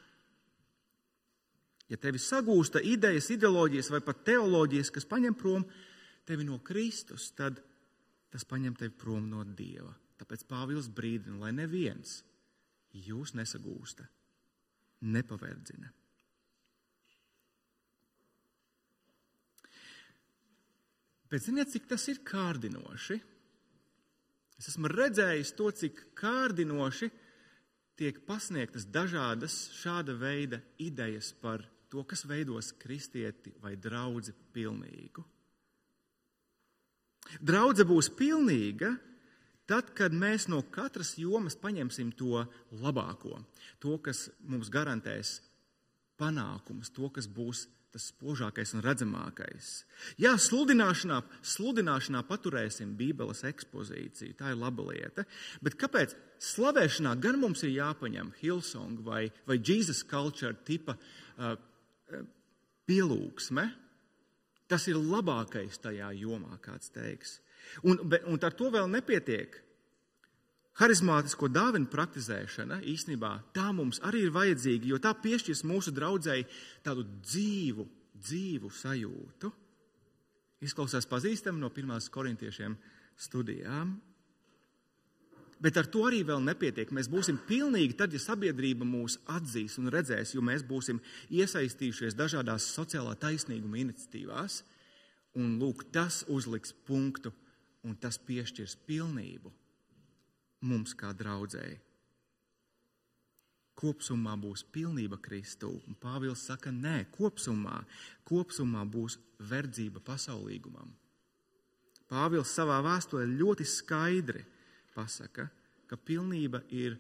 [1.91, 5.67] Ja tevi sagūsta idejas, ideoloģijas vai pat teoloģijas, kas paņem prom
[6.27, 7.61] tevi no Kristus, tad
[8.33, 9.93] tas paņem tevi prom no Dieva.
[10.19, 12.23] Tāpēc Pāvils brīdina, lai neviens
[12.97, 14.07] jūs nesagūsta,
[15.13, 15.93] nepaverdzina.
[21.31, 23.19] Bet ziniet, cik tas ir kārdinoši?
[24.57, 27.11] Es esmu redzējis to, cik kārdinoši
[27.99, 35.25] tiek pasniegtas dažādas šāda veida idejas par to, kas veidos kristieti vai draugu pilnīgu.
[37.43, 38.93] Draudze būs pilnīga
[39.67, 42.45] tad, kad mēs no katras jomas paņemsim to
[42.83, 43.41] labāko,
[43.83, 45.41] to, kas mums garantēs
[46.21, 49.71] panākumus, to, kas būs tas spožākais un redzamākais.
[50.21, 51.23] Jā, sludināšanā,
[51.55, 55.25] sludināšanā paturēsim Bībeles ekspozīciju, tā ir laba lieta.
[55.65, 56.13] Bet kāpēc
[56.45, 60.99] slavēšanā gan mums ir jāpaņem Hillsong vai, vai Jesus Culture tipa
[61.39, 61.57] uh
[62.89, 63.67] pielūgsme?
[64.67, 67.39] Tas ir labākais tajā jomā, kāds teiks.
[67.87, 69.63] Un, un ar to vēl nepietiek.
[70.77, 76.45] Harizmātisko dāvanu praktizēšana īstenībā tā mums arī ir vajadzīga, jo tā piešķirs mūsu draudzēji
[76.85, 77.87] tādu dzīvu,
[78.27, 79.53] dzīvu sajūtu.
[80.67, 82.77] Izklausās pazīstami no pirmās korintiešiem
[83.17, 83.95] studijām.
[85.63, 86.91] Bet ar to arī vēl nepietiek.
[86.93, 91.01] Mēs būsim pilnīgi tad, ja sabiedrība mūs atzīs un redzēs, jo mēs būsim
[91.33, 94.61] iesaistījušies dažādās sociālā taisnīguma iniciatīvās.
[95.41, 97.33] Un lūk, tas uzliks punktu
[97.87, 99.53] un tas piešķirs pilnību
[100.67, 101.79] mums kā draudzēji.
[103.77, 105.75] Kopsumā būs pilnība Kristū.
[106.01, 107.83] Pāvils saka, nē, kopsumā,
[108.29, 109.19] kopsumā būs
[109.51, 110.95] verdzība pasaulīgumam.
[112.09, 114.45] Pāvils savā vēstulē ļoti skaidri
[114.97, 115.47] pasaka,
[115.87, 116.97] ka pilnība ir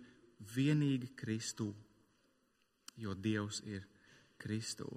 [0.54, 1.70] vienīgi Kristū,
[3.00, 3.86] jo Dievs ir
[4.40, 4.88] Kristū.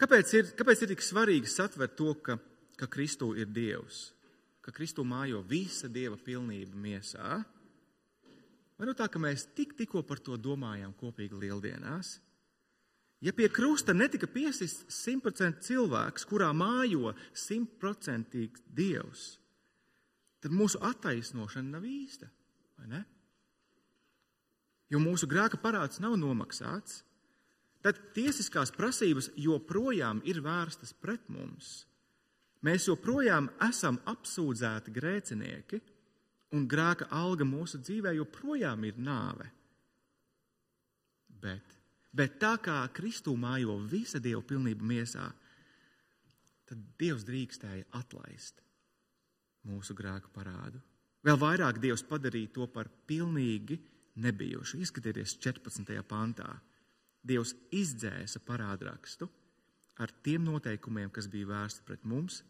[0.00, 2.40] Kāpēc ir, kāpēc ir tik svarīgi satvert to, ka
[2.82, 4.10] ka Kristū ir Dievs,
[4.58, 7.38] ka Kristū mājo visa Dieva pilnība miesā?
[8.74, 12.16] Vai nu tā, ka mēs tik, tikko par to domājām kopīgi lieldienās?
[13.22, 19.36] Ja pie krusta netika piesists simtprocentīgi cilvēks, kurā mājo simtprocentīgi Dievs,
[20.42, 22.26] tad mūsu attaisnošana nav īsta.
[24.90, 27.04] Jo mūsu grēka parāds nav nomaksāts,
[27.82, 31.86] tad tiesiskās prasības joprojām ir vērstas pret mums.
[32.62, 35.80] Mēs joprojām esam apsūdzēti grēcinieki,
[36.54, 39.48] un grēka alga mūsu dzīvē joprojām ir nāve.
[41.42, 41.78] Bet,
[42.12, 45.26] bet tā kā Kristū mājo visa Dieva pilnība miesā,
[46.68, 48.62] tad Dievs drīkstēja atlaist
[49.68, 50.80] mūsu grēku parādu.
[51.22, 53.78] Vēl vairāk Dievs padarīja to par pilnīgi
[54.22, 54.80] nebijušu.
[54.82, 55.94] Izskatieties 14.
[56.08, 56.48] pantā.
[57.22, 59.28] Dievs izdzēsa parādrakstu
[60.02, 62.40] ar tiem noteikumiem, kas bija vērsti pret mums,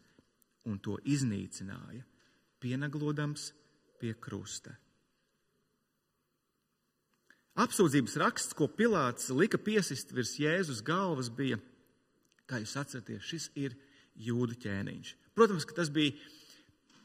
[0.65, 2.01] un to iznīcināja,
[2.63, 3.51] pieneglodams
[3.99, 4.73] pie krusta.
[7.53, 11.59] Apsūdzības raksts, ko Pilārs lika piesist virs Jēzus galvas, bija,
[12.49, 13.75] kā jūs atceraties, šis ir
[14.17, 15.11] jūdu ķēniņš.
[15.37, 16.15] Protams, ka tas bija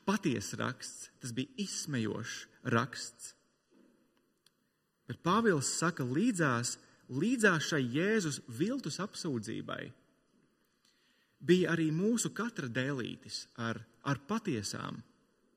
[0.09, 3.35] patiesa raksts, tas bija izsmejošs raksts.
[5.09, 6.77] Bet Pāvils saka, līdzās,
[7.13, 9.83] līdzās šai Jēzus viltus apsūdzībai
[11.39, 14.99] bija arī mūsu katra dēlītis ar, ar patiesām,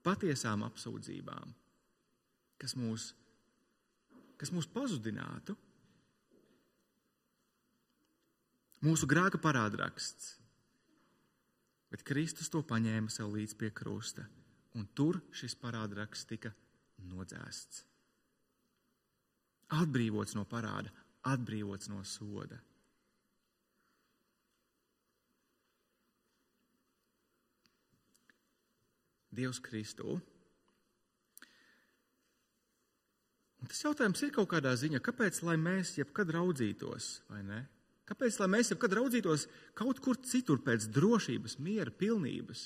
[0.05, 1.55] patiesām apsūdzībām,
[2.61, 3.11] kas mūs,
[4.41, 5.53] kas mūs pazudinātu.
[8.81, 10.31] Mūsu grēka parādraksts,
[11.93, 14.25] bet Kristus to paņēma sev līdz pie krusta,
[14.73, 16.49] un tur šis parādraksts tika
[17.11, 17.83] nodzēsts.
[19.77, 20.89] Atbrīvots no parāda,
[21.29, 22.57] atbrīvots no soda.
[29.31, 30.17] Dievs Kristū.
[33.60, 37.61] Un tas jautājums ir kaut kādā ziņā, kāpēc mēs jebkad raudzītos, vai ne?
[38.11, 42.65] Kāpēc mēs jebkad raudzītos kaut kur citur pēc drošības, miera, pilnības?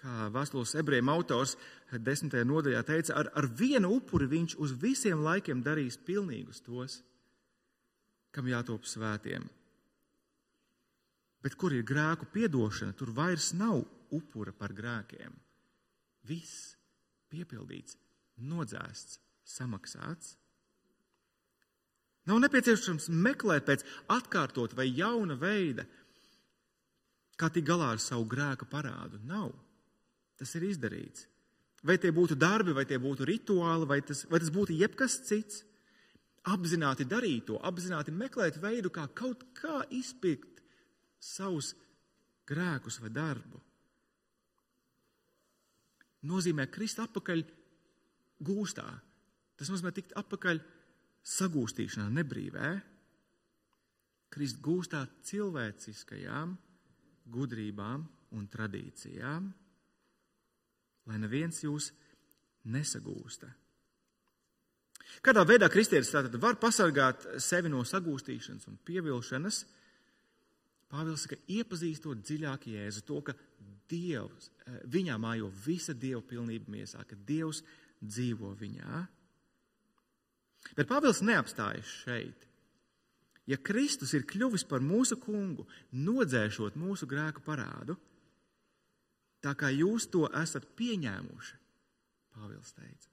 [0.00, 1.58] Kā Vēstules ebrejiem autors
[1.92, 7.02] desmitajā nodaļā teica, ar, ar vienu upuri viņš uz visiem laikiem darīs pilnīgus tos,
[8.32, 9.44] kam jātop svētiem.
[11.44, 13.82] Bet kur ir grēku piedošana, tur vairs nav
[14.16, 15.36] upura par grēkiem.
[16.28, 16.72] Viss
[17.28, 17.98] piepildīts,
[18.40, 20.36] nodzēsts, samaksāts.
[22.28, 25.86] Nav nepieciešams meklēt pēc atkārtot vai jauna veida,
[27.40, 29.20] kā tikt galā ar savu grēka parādu.
[29.24, 29.50] Nav.
[30.40, 31.26] Tas ir izdarīts.
[31.84, 35.64] Vai tie būtu darbi, vai tie būtu rituāli, vai tas, vai tas būtu jebkas cits.
[36.48, 40.62] Apzināti darīt to, apzināti meklēt veidu, kā kaut kā izpirkt
[41.20, 41.74] savus
[42.48, 43.60] grēkus vai darbu.
[46.28, 47.44] Nozīmē krist atpakaļ
[48.44, 48.86] gūstā.
[49.60, 50.60] Tas nozīmē tikt atpakaļ
[51.36, 52.74] sagūstīšanā, nebrīvē.
[54.30, 56.54] Krist gūstā cilvēciskajām
[57.30, 58.06] gudrībām
[58.38, 59.50] un tradīcijām
[61.10, 61.90] lai neviens jūs
[62.70, 63.50] nesagūsta.
[65.24, 69.64] Kādā veidā kristietis tātad var pasargāt sevi no sagūstīšanas un pievilšanas?
[70.90, 73.34] Pāvils saka, iepazīstot dziļāk Jēzu, to, ka
[73.90, 77.62] Dievs, eh, viņā mājo visa Dieva pilnība miesā, ka Dievs
[78.04, 79.00] dzīvo viņā.
[80.76, 82.46] Bet Pāvils neapstājas šeit.
[83.48, 87.96] Ja Kristus ir kļuvis par mūsu kungu, nodzēšot mūsu grēku parādu,
[89.42, 91.56] tā kā jūs to esat pieņēmuši,
[92.36, 93.08] Pāvils teica.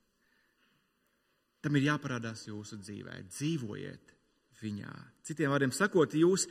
[1.63, 3.15] Tam ir jāparādās jūsu dzīvē.
[3.31, 4.13] Dzīvojiet
[4.61, 4.91] viņā.
[5.25, 6.45] Citiem vārdiem sakot, jūs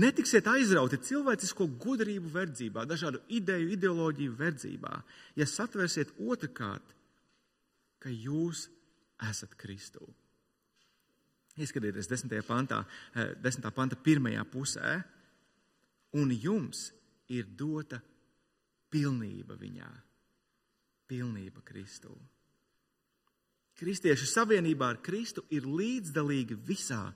[0.00, 4.94] netiksiet aizrauti cilvēcisko gudrību verdzībā, dažādu ideju, ideoloģiju verdzībā,
[5.36, 6.94] ja satvērsiet otrkārt,
[8.00, 8.66] ka jūs
[9.28, 10.08] esat Kristū.
[11.60, 12.40] Ieskatieties 10.
[12.46, 12.84] pantā,
[13.14, 13.66] 10.
[13.66, 15.00] Eh, panta pirmajā pusē,
[16.16, 16.90] un jums
[17.28, 18.00] ir dota
[18.90, 19.90] pilnība viņā,
[21.10, 22.14] pilnība Kristū.
[23.80, 27.14] Kristieši savienībā ar Kristu ir līdzdalīgi visā,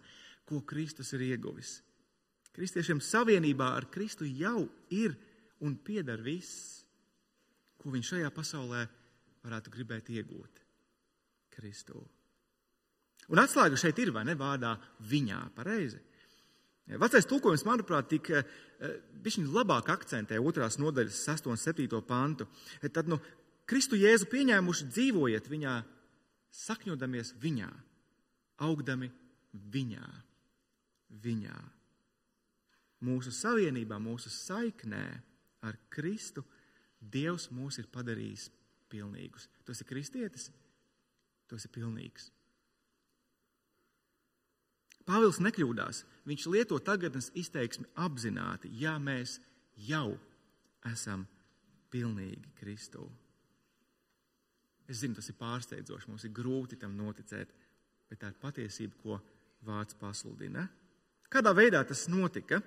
[0.49, 1.81] ko Kristus ir ieguvis.
[2.55, 5.17] Kristiešiem savienībā ar Kristu jau ir
[5.61, 6.85] un pieder viss,
[7.77, 8.85] ko viņš šajā pasaulē
[9.45, 10.64] varētu gribēt iegūt.
[11.55, 12.03] Kristū.
[13.33, 14.75] Un atslēga šeit ir, vai ne, vārdā
[15.09, 16.01] viņā, pareizi.
[17.01, 18.43] Vecais tulkojums, manuprāt, tika
[19.25, 22.47] bišķiņ labāk akcentē otrās nodaļas 6 un 7 pantu.
[22.85, 23.17] Tad, nu,
[23.65, 25.79] Kristu Jēzu pieņēmuši dzīvojiet viņā,
[26.55, 27.71] sakņodamies viņā,
[28.67, 29.09] augdami
[29.73, 30.09] viņā,
[31.25, 31.57] viņā.
[33.05, 35.07] Mūsu savienībā, mūsu saiknē
[35.65, 36.45] ar Kristu
[37.01, 38.47] Dievs mūs ir padarījis
[38.93, 39.49] pilnīgus.
[39.65, 40.51] Tu esi kristietis,
[41.55, 42.31] tu esi pilnīgs.
[45.07, 46.03] Pāvils nekļūdās.
[46.27, 49.37] Viņš lieto tagadnes izteiksmi apzināti, ja mēs
[49.87, 50.17] jau
[50.89, 51.27] esam
[51.93, 53.05] pilnīgi Kristū.
[54.89, 57.53] Es zinu, tas ir pārsteidzoši, mums ir grūti tam noticēt,
[58.09, 59.21] bet tā ir patiesība, ko
[59.65, 60.67] vārds pasludina.
[61.31, 62.61] Kādā veidā tas notika?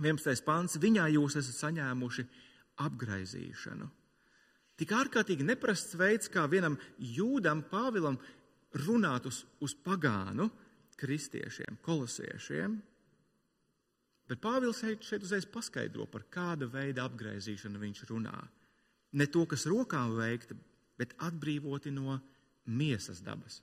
[0.00, 0.44] 11.
[0.46, 0.78] pāns.
[0.80, 2.24] Viņā jūs esat saņēmuši
[2.84, 3.88] apgaizīšanu.
[4.82, 8.16] Tik ārkārtīgi neprasts veids, kā vienam jūdam, Pāvilam,
[8.82, 10.48] runāt uz, uz pagānu,
[10.98, 12.74] kristiešiem, kolosiešiem.
[14.26, 18.34] Bet Pāvils šeit, šeit uzreiz paskaidro, par kāda veida apgaizīšanu viņš runā.
[19.14, 20.58] Ne to, kas rokām veikta,
[20.98, 22.18] bet atbrīvoti no
[22.66, 23.60] miesas dabas.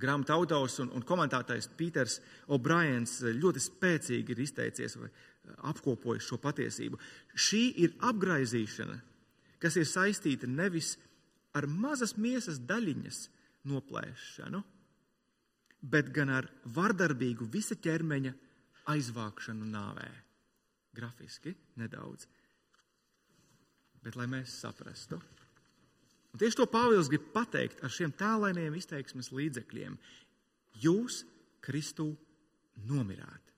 [0.00, 2.16] Grāmatā autors un, un komentētājs Pīters
[2.56, 4.96] O'Briens ļoti spēcīgi ir izteicies
[5.70, 6.98] apkopojis šo patiesību.
[7.34, 8.96] Šī ir apgaizīšana,
[9.62, 10.96] kas ir saistīta nevis
[11.56, 13.24] ar mazas miesas daļiņas
[13.70, 14.62] noplēšanu,
[15.80, 18.32] bet gan ar vardarbīgu visa ķermeņa
[18.90, 20.08] aizvākšanu nāvē.
[20.96, 22.26] Grafiski nedaudz.
[24.00, 25.20] Bet lai mēs saprastu,
[26.32, 29.98] un tieši to Pāvils grib pateikt ar šiem tēlainiem izteiksmes līdzekļiem,
[30.82, 31.22] jūs
[31.60, 32.08] Kristu
[32.88, 33.49] nomirāt.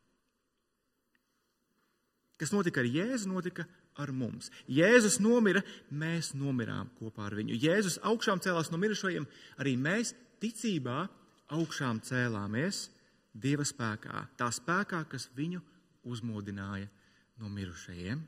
[2.43, 3.69] Kas notika ar Jēzu, notika
[4.03, 4.49] ar mums.
[4.67, 5.61] Jēzus nomira,
[5.95, 7.55] mēs nomirām kopā ar viņu.
[7.55, 9.29] Jēzus augšām cēlās no mirušajiem,
[9.63, 10.11] arī mēs
[10.43, 11.05] ticībā
[11.55, 12.89] augšām cēlāmies
[13.33, 15.63] Dieva spēkā, tā spēkā, kas viņu
[16.11, 16.91] uzmodināja
[17.41, 18.19] no mirušajiem.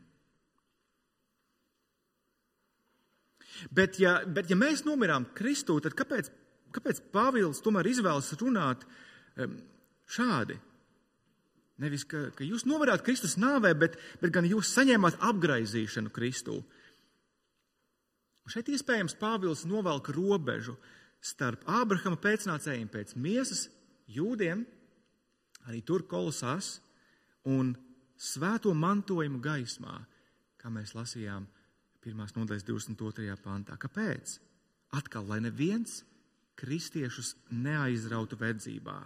[3.75, 6.31] Bet ja, bet, ja mēs nomirām Kristū, tad kāpēc,
[6.75, 9.59] kāpēc Pāvils tomēr izvēlas runāt um,
[10.07, 10.57] šādi?
[11.83, 16.61] Nevis, ka, ka jūs nomirāt Kristus nāvē, bet, bet gan jūs saņēmāt apgaizīšanu Kristū.
[18.45, 20.77] Un šeit iespējams Pāvils novelk robežu
[21.25, 23.67] starp Ābrahama pēcnācējiem pēc miesas,
[24.07, 24.63] jūdiem,
[25.67, 26.77] arī tur kolosās,
[27.49, 27.73] un
[28.21, 29.97] svēto mantojumu gaismā,
[30.61, 31.49] kā mēs lasījām
[32.05, 32.25] 1.
[32.37, 33.35] nodaļas 22.
[33.43, 33.79] pantā.
[33.81, 34.39] Kāpēc?
[34.95, 36.03] Atkal, lai neviens
[36.61, 38.99] kristiešus neaizrautu verdzībā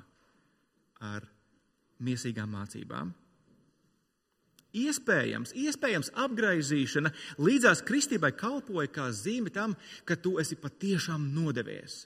[1.08, 1.24] ar
[2.04, 3.10] miesīgām mācībām.
[4.78, 9.74] Iespējams, iespējams apgaizīšana līdzās kristībai kalpoja kā zīme tam,
[10.04, 12.02] ka tu esi patiešām nodevies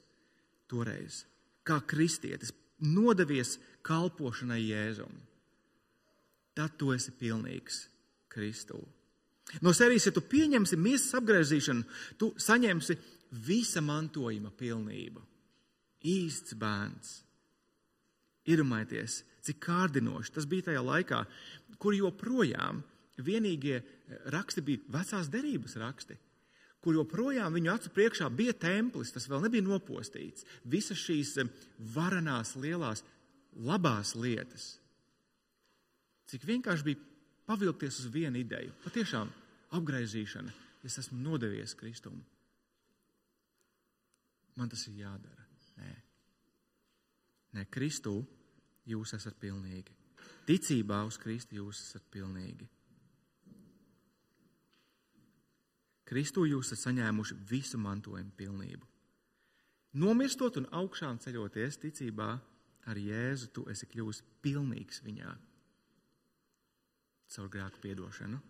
[0.71, 1.25] toreiz,
[1.67, 5.13] kā kristietis, nodevies kalpošanai Jēzum.
[6.55, 7.87] Tad tu esi pilnīgs
[8.33, 8.79] Kristū.
[9.61, 11.83] No sērijas, ja tu pieņemsi miesas apgriezīšanu,
[12.17, 12.97] tu saņemsi
[13.45, 15.21] visa mantojuma pilnību.
[16.09, 17.19] Īsts bērns.
[18.49, 21.23] Iedomājieties, cik kārdinoši tas bija tajā laikā,
[21.83, 22.83] kur joprojām
[23.23, 23.81] vienīgie
[24.33, 26.17] raksti bija vecās derības raksti,
[26.83, 30.47] kur joprojām viņu acu priekšā bija templis, tas vēl nebija nopostīts.
[30.65, 31.37] Visas šīs
[31.95, 33.05] varenās, lielās,
[33.55, 34.73] labās lietas.
[36.31, 37.01] Cik vienkārši bija
[37.47, 39.31] pavilkties uz vienu ideju, patiešām
[39.77, 40.55] apgaizīšana.
[40.83, 42.17] Es esmu nodevies Kristum.
[44.59, 45.47] Man tas ir jādara.
[45.79, 45.91] Nē,
[47.57, 48.17] Nē Kristū
[48.89, 49.95] jūs esat pilnīgi.
[50.47, 52.69] Ticībā uz Kristu jūs esat pilnīgi.
[56.13, 58.89] Kristū jūs esat saņēmuši visu mantojumu pilnību.
[60.03, 62.29] Nomirstot un augšām ceļoties ticībā
[62.89, 65.33] ar Jēzu, tu esi kļuvis pilnīgs viņā
[67.33, 68.41] caur grēku piedošanu.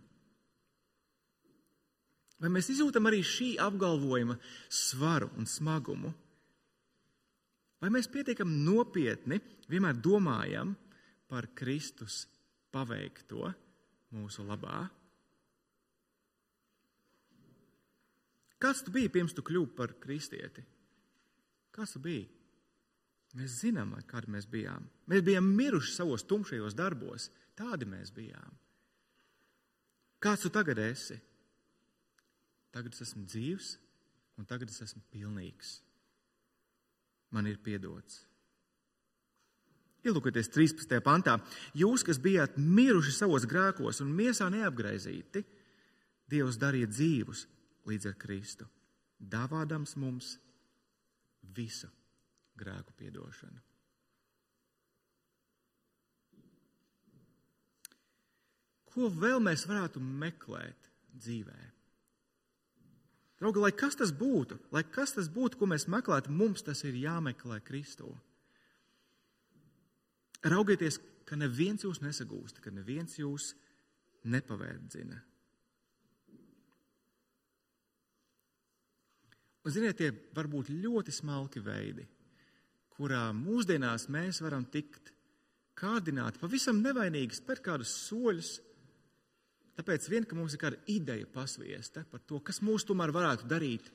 [2.43, 4.35] Vai mēs izjūtam arī šī apgalvojuma
[4.67, 6.11] svaru un smagumu?
[7.83, 10.71] Vai mēs pietiekami nopietni vienmēr domājam
[11.27, 12.23] par Kristus
[12.71, 13.49] paveikto
[14.15, 14.85] mūsu labā?
[18.63, 20.63] Kāds tu biji pirms tu kļuvi par kristieti?
[21.75, 22.29] Kas tu biji?
[23.35, 24.87] Mēs zinām, kādi mēs bijām.
[25.11, 27.31] Mēs bijām miruši savos tumšajos darbos.
[27.59, 28.59] Tādi mēs bijām.
[30.23, 31.17] Kāds tu tagad esi?
[32.73, 33.73] Tagad es esmu dzīvs,
[34.39, 35.81] un tagad es esmu pilnīgs.
[37.33, 38.21] Man ir piedots.
[40.03, 40.99] Ielūkoties 13.
[41.05, 41.37] pantā,
[41.79, 45.45] jūs, kas bijāt miruši savos grēkos un miesā neapgaizīti,
[46.33, 47.43] Dievs darīja dzīvus
[47.89, 48.65] līdz ar Kristu,
[49.21, 50.37] dāvādams mums
[51.57, 51.91] visu
[52.57, 53.61] grēku piedošanu.
[58.93, 61.61] Ko vēl mēs varētu meklēt dzīvē?
[63.43, 66.95] Draugi, lai kas tas būtu, lai kas tas būtu, ko mēs meklētu, mums tas ir
[66.95, 68.13] jāmeklē Kristū.
[70.47, 73.49] Raugieties, ka neviens jūs nesagūst, ka neviens jūs
[74.31, 75.19] nepavērdzina.
[79.63, 82.07] Un, ziniet, tie var būt ļoti smalki veidi,
[82.95, 85.11] kurā mūsdienās mēs varam tikt
[85.79, 88.61] kārdināti, pavisam nevainīgi spērt kādus soļus,
[89.79, 93.89] Tāpēc vien, ka mums ir kāda ideja pasviesta par to, kas mūs tomēr varētu darīt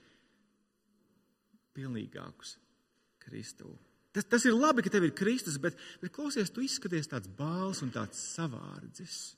[1.77, 2.55] pilnīgākus
[3.21, 3.75] Kristu.
[4.15, 7.83] Tas, tas ir labi, ka tev ir Kristus, bet, bet klausies, tu izskaties tāds bāls
[7.85, 9.35] un tāds savārdzis.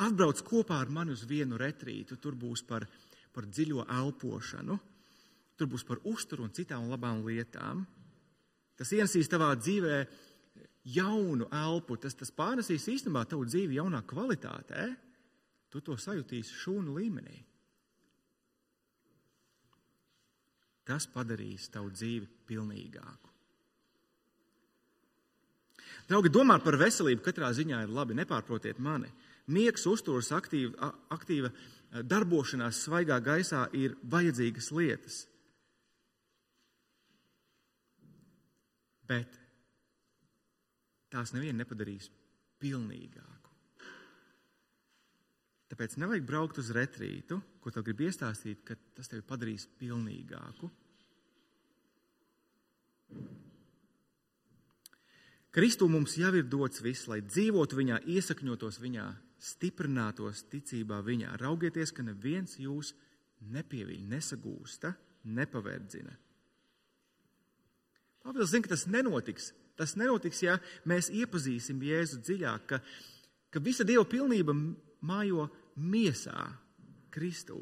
[0.00, 2.86] Atbrauc kopā ar mani uz vienu retrītu, tur būs par,
[3.34, 4.78] par dziļo elpošanu,
[5.58, 7.82] tur būs par uzturu un citām labām lietām.
[8.78, 9.96] Tas ienesīs tavā dzīvē
[10.94, 14.86] jaunu elpu, tas, tas pārnesīs īstenībā tavu dzīvi jaunā kvalitātē.
[14.86, 15.09] Eh?
[15.70, 17.38] Tu to sajutīsi šūnu līmenī.
[20.86, 23.30] Tas padarīs tavu dzīvi pilnīgāku.
[26.10, 28.16] Draugi, domāt par veselību katrā ziņā ir labi.
[28.18, 29.10] Nepārprotiet mani.
[29.50, 31.50] Miegs, uzturas, aktīva, aktīva
[32.06, 35.20] darbošanās svaigā gaisā ir vajadzīgas lietas.
[39.10, 39.38] Bet
[41.10, 42.10] tās nevienu nepadarīs
[42.62, 43.39] pilnīgāk.
[45.70, 50.70] Tāpēc nevajag braukt uz retrītu, ko tev grib iestāstīt, ka tas tevi padarīs pilnīgāku.
[55.54, 59.06] Kristu mums jau ir dots viss, lai dzīvotu viņā, iesakņotos viņā,
[59.42, 61.36] stiprinātos ticībā viņā.
[61.42, 62.92] Raugieties, ka neviens jūs
[63.50, 64.92] nepieviļ, nesagūsta,
[65.38, 66.12] nepaverdzina.
[68.20, 69.50] Pāvils zina, ka tas nenotiks.
[69.80, 72.82] Tas nenotiks, ja mēs iepazīsim Jēzu dziļāk, ka,
[73.50, 74.52] ka visa Dieva pilnība
[75.06, 76.48] mājo miesā,
[77.10, 77.58] Kristū,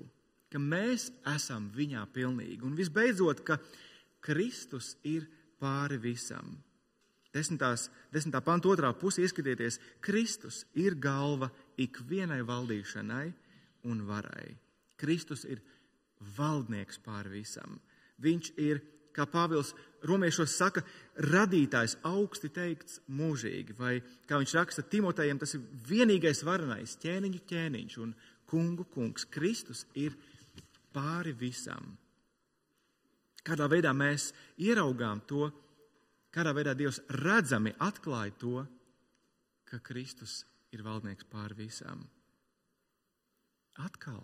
[0.53, 2.61] ka mēs esam viņā pilnīgi.
[2.65, 3.59] Un visbeidzot, ka
[4.25, 5.29] Kristus ir
[5.61, 6.57] pāri visam.
[7.35, 13.27] Desmitās, desmitā panta otrā pusē ieskatieties, Kristus ir galva ikvienai valdīšanai
[13.89, 14.57] un varai.
[14.99, 15.61] Kristus ir
[16.39, 17.79] valdnieks pāri visam.
[18.19, 18.81] Viņš ir
[19.19, 19.75] kā Pāvils
[20.07, 20.85] romiešos saka,
[21.27, 23.99] radītājs augsti teikts mūžīgi, vai
[24.29, 28.15] kā viņš raksta Timotejam, tas ir vienīgais varenais ķēniņu ķēniņš un
[28.49, 29.27] kungu kungs.
[29.27, 30.15] Kristus ir
[30.95, 31.97] pāri visam.
[33.45, 35.49] Kādā veidā mēs ieraugām to,
[36.35, 38.65] kādā veidā Dievs redzami atklāja to,
[39.69, 40.43] ka Kristus
[40.73, 42.05] ir valdnieks pāri visam.
[43.79, 44.21] Atkal.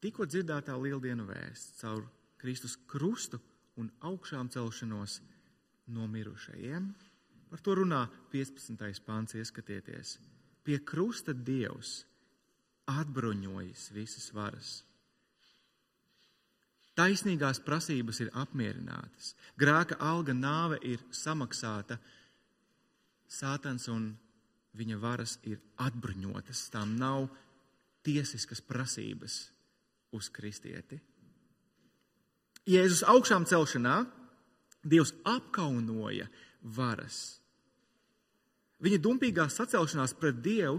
[0.00, 2.06] Tikko dzirdētā lieldienu vēsts caur
[2.40, 3.40] Kristus krustu
[3.76, 5.20] un augšām celšanos
[5.92, 6.90] no mirušajiem.
[7.50, 9.02] Par to runā 15.
[9.04, 10.18] pāns, ieskatieties.
[10.64, 12.04] Pie krusta Dievs
[12.90, 14.70] atbruņojis visas varas.
[16.98, 21.96] Taisnīgās prasības ir apmierinātas, grēka alga nāve ir samaksāta,
[23.30, 24.10] sātans un
[24.76, 26.66] viņa varas ir atbruņotas.
[26.74, 27.28] Tām nav
[28.06, 29.38] tiesiskas prasības
[30.16, 31.00] uz kristieti.
[32.68, 34.02] Jēzus augšām celšanā
[34.80, 36.26] Dievs apkaunoja
[36.76, 37.40] varas.
[38.80, 40.78] Viņa dumpīgā sacelšanās pret Dievu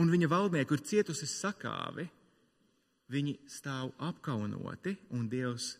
[0.00, 2.06] un viņa valdnieku ir cietusi sakāvi.
[3.12, 5.74] Viņi stāv apkaunoti un Dievs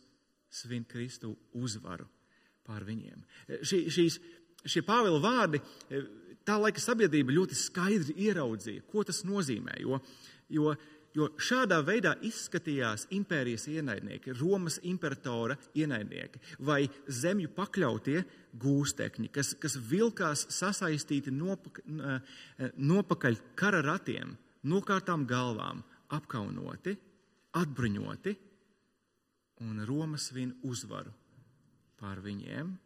[0.52, 2.06] svin Kristu uzvaru
[2.68, 3.24] pār viņiem.
[3.64, 4.16] Šī, šīs,
[4.64, 5.60] šie Pāvila vārdi
[6.48, 9.76] tā laika sabiedrība ļoti skaidri ieraudzīja, ko tas nozīmē.
[9.84, 10.00] Jo,
[10.52, 10.72] jo,
[11.16, 18.22] jo šādā veidā izskatījās impērijas ienaidnieki, Romas imperatora ienaidnieki vai zemju pakļautie
[18.58, 21.80] gūstekņi, kas, kas vilkās sasaistīti nopak,
[22.76, 24.34] nopakaļ kara ratiem,
[24.68, 25.82] nokārtām galvām,
[26.14, 26.96] apkaunoti,
[27.58, 28.36] atbruņoti,
[29.64, 31.12] un Romas vien uzvaru
[31.98, 32.76] pār viņiem.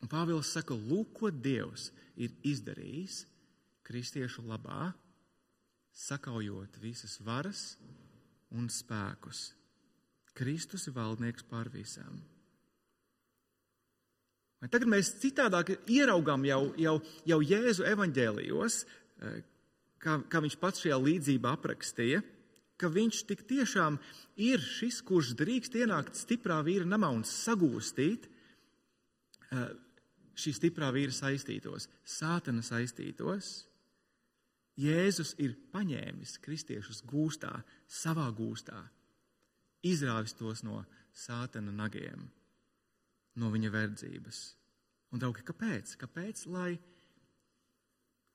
[0.00, 3.24] Un Pāvils saka, lūk, ko Dievs ir izdarījis
[3.84, 4.92] kristiešu labā,
[5.92, 7.74] sakaujot visas varas
[8.54, 9.50] un spēkus.
[10.34, 12.20] Kristus ir valdnieks pār visām.
[14.68, 18.82] Tagad mēs citādāk ieraugām jau, jau, jau Jēzu evaņģēlijos,
[19.24, 19.38] eh,
[20.00, 22.20] kā, kā viņš pats šajā līdzībā aprakstīja,
[22.76, 23.96] ka viņš tik tiešām
[24.36, 29.72] ir šis, kurš drīkst ienākt stiprā vīra namā un sagūstīt eh,
[30.36, 33.69] šī stiprā vīra saistītos, sātana saistītos.
[34.80, 37.50] Jēzus ir paņēmis kristiešus gūstā,
[37.90, 38.78] savā gūstā,
[39.84, 42.22] izrāvis tos no sātana nagiem,
[43.36, 44.40] no viņa verdzības.
[45.10, 45.96] Un, draugi, kāpēc?
[46.00, 46.78] Kāpēc, lai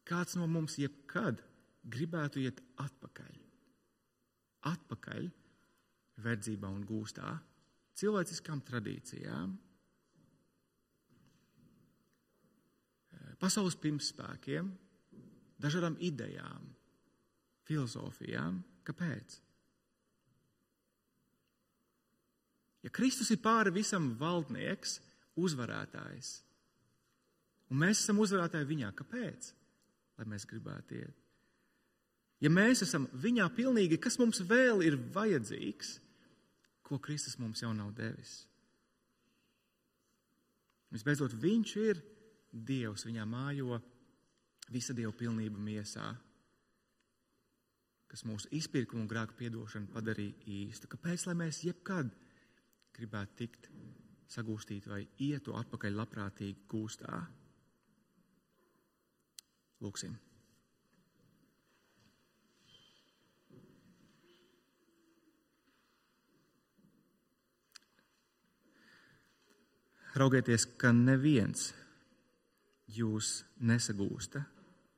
[0.05, 1.41] kāds no mums jebkad
[1.81, 3.41] gribētu iet atpakaļ?
[4.69, 5.29] Atpakaļ
[6.25, 7.31] verdzībā un gūstā,
[7.95, 9.55] cilvēciskām tradīcijām,
[13.39, 14.69] pasaules pirmspēkiem,
[15.61, 16.69] dažādām idejām,
[17.67, 18.61] filozofijām.
[18.85, 19.39] Kāpēc?
[22.85, 24.99] Ja Kristus ir pāri visam valdnieks,
[25.41, 26.35] uzvarētājs,
[27.73, 29.51] un mēs esam uzvarētāji viņā, kāpēc?
[30.15, 31.23] Lai mēs gribētu iet.
[32.43, 35.95] Ja mēs esam viņā pilnīgi, kas mums vēl ir vajadzīgs,
[36.85, 38.43] ko Kristus mums jau nav devis?
[40.93, 42.03] Visbeidzot, viņš ir
[42.55, 43.81] Dievs viņā mājo
[44.71, 46.07] visa Dieva pilnība miesā,
[48.09, 50.89] kas mūsu izpirkumu un grēku piedošanu padarīja īstu.
[50.91, 52.13] Kāpēc, lai mēs jebkad
[52.95, 53.69] gribētu tikt
[54.31, 57.25] sagūstīt vai ietu atpakaļ labprātīgi gūstā?
[59.83, 60.15] Lūksim!
[70.15, 71.73] Raugieties, ka neviens
[72.87, 74.45] jūs nesagūsta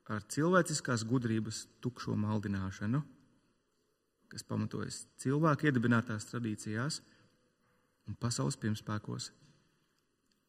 [0.07, 3.01] ar cilvēciskās gudrības tukšo maldināšanu,
[4.31, 7.01] kas pamatojas cilvēku iedibinātās tradīcijās
[8.07, 9.31] un pasaules pirmspēkos,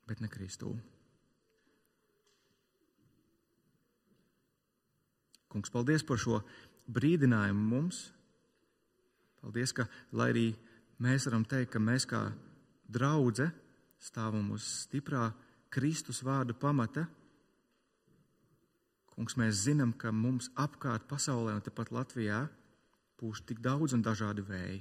[0.06, 0.72] bet ne Kristū.
[5.48, 6.42] Kungs, paldies par šo
[6.92, 8.02] brīdinājumu mums.
[9.40, 10.46] Paldies, ka, lai arī
[11.02, 12.26] mēs varam teikt, ka mēs kā
[12.90, 13.54] draudzene
[13.98, 15.30] stāvam uz stiprā
[15.72, 17.06] Kristus vārda pamata,
[19.18, 22.44] Kungs, mēs zinām, ka mums apkārt pasaulē un tepat Latvijā
[23.18, 24.76] pūš tik daudz un dažādi vēji.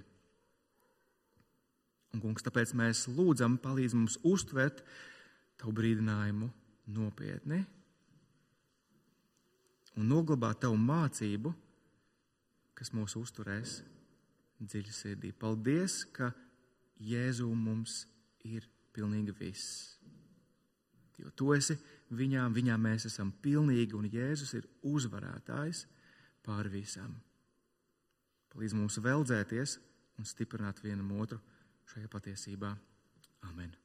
[2.14, 4.84] Un, kungs, tāpēc mēs lūdzam, palīdz mums uztvert
[5.58, 6.52] tavu brīdinājumu
[6.94, 7.64] nopietni
[9.98, 11.56] un noglabāt tavu mācību,
[12.78, 13.80] kas mūs uzturēs
[14.62, 15.34] dziļi sirdī.
[15.34, 16.30] Paldies, ka
[17.02, 18.04] Jēzu mums
[18.46, 19.98] ir pilnīgi viss.
[21.18, 21.74] Jo tu esi
[22.12, 25.86] viņām, viņām mēs esam pilnīgi, un Jēzus ir uzvarētājs
[26.46, 27.18] pār visam.
[28.54, 29.78] Palīdz mums veldzēties
[30.18, 31.42] un stiprināt vienam otru
[31.92, 32.72] šajā patiesībā.
[33.50, 33.76] Amen!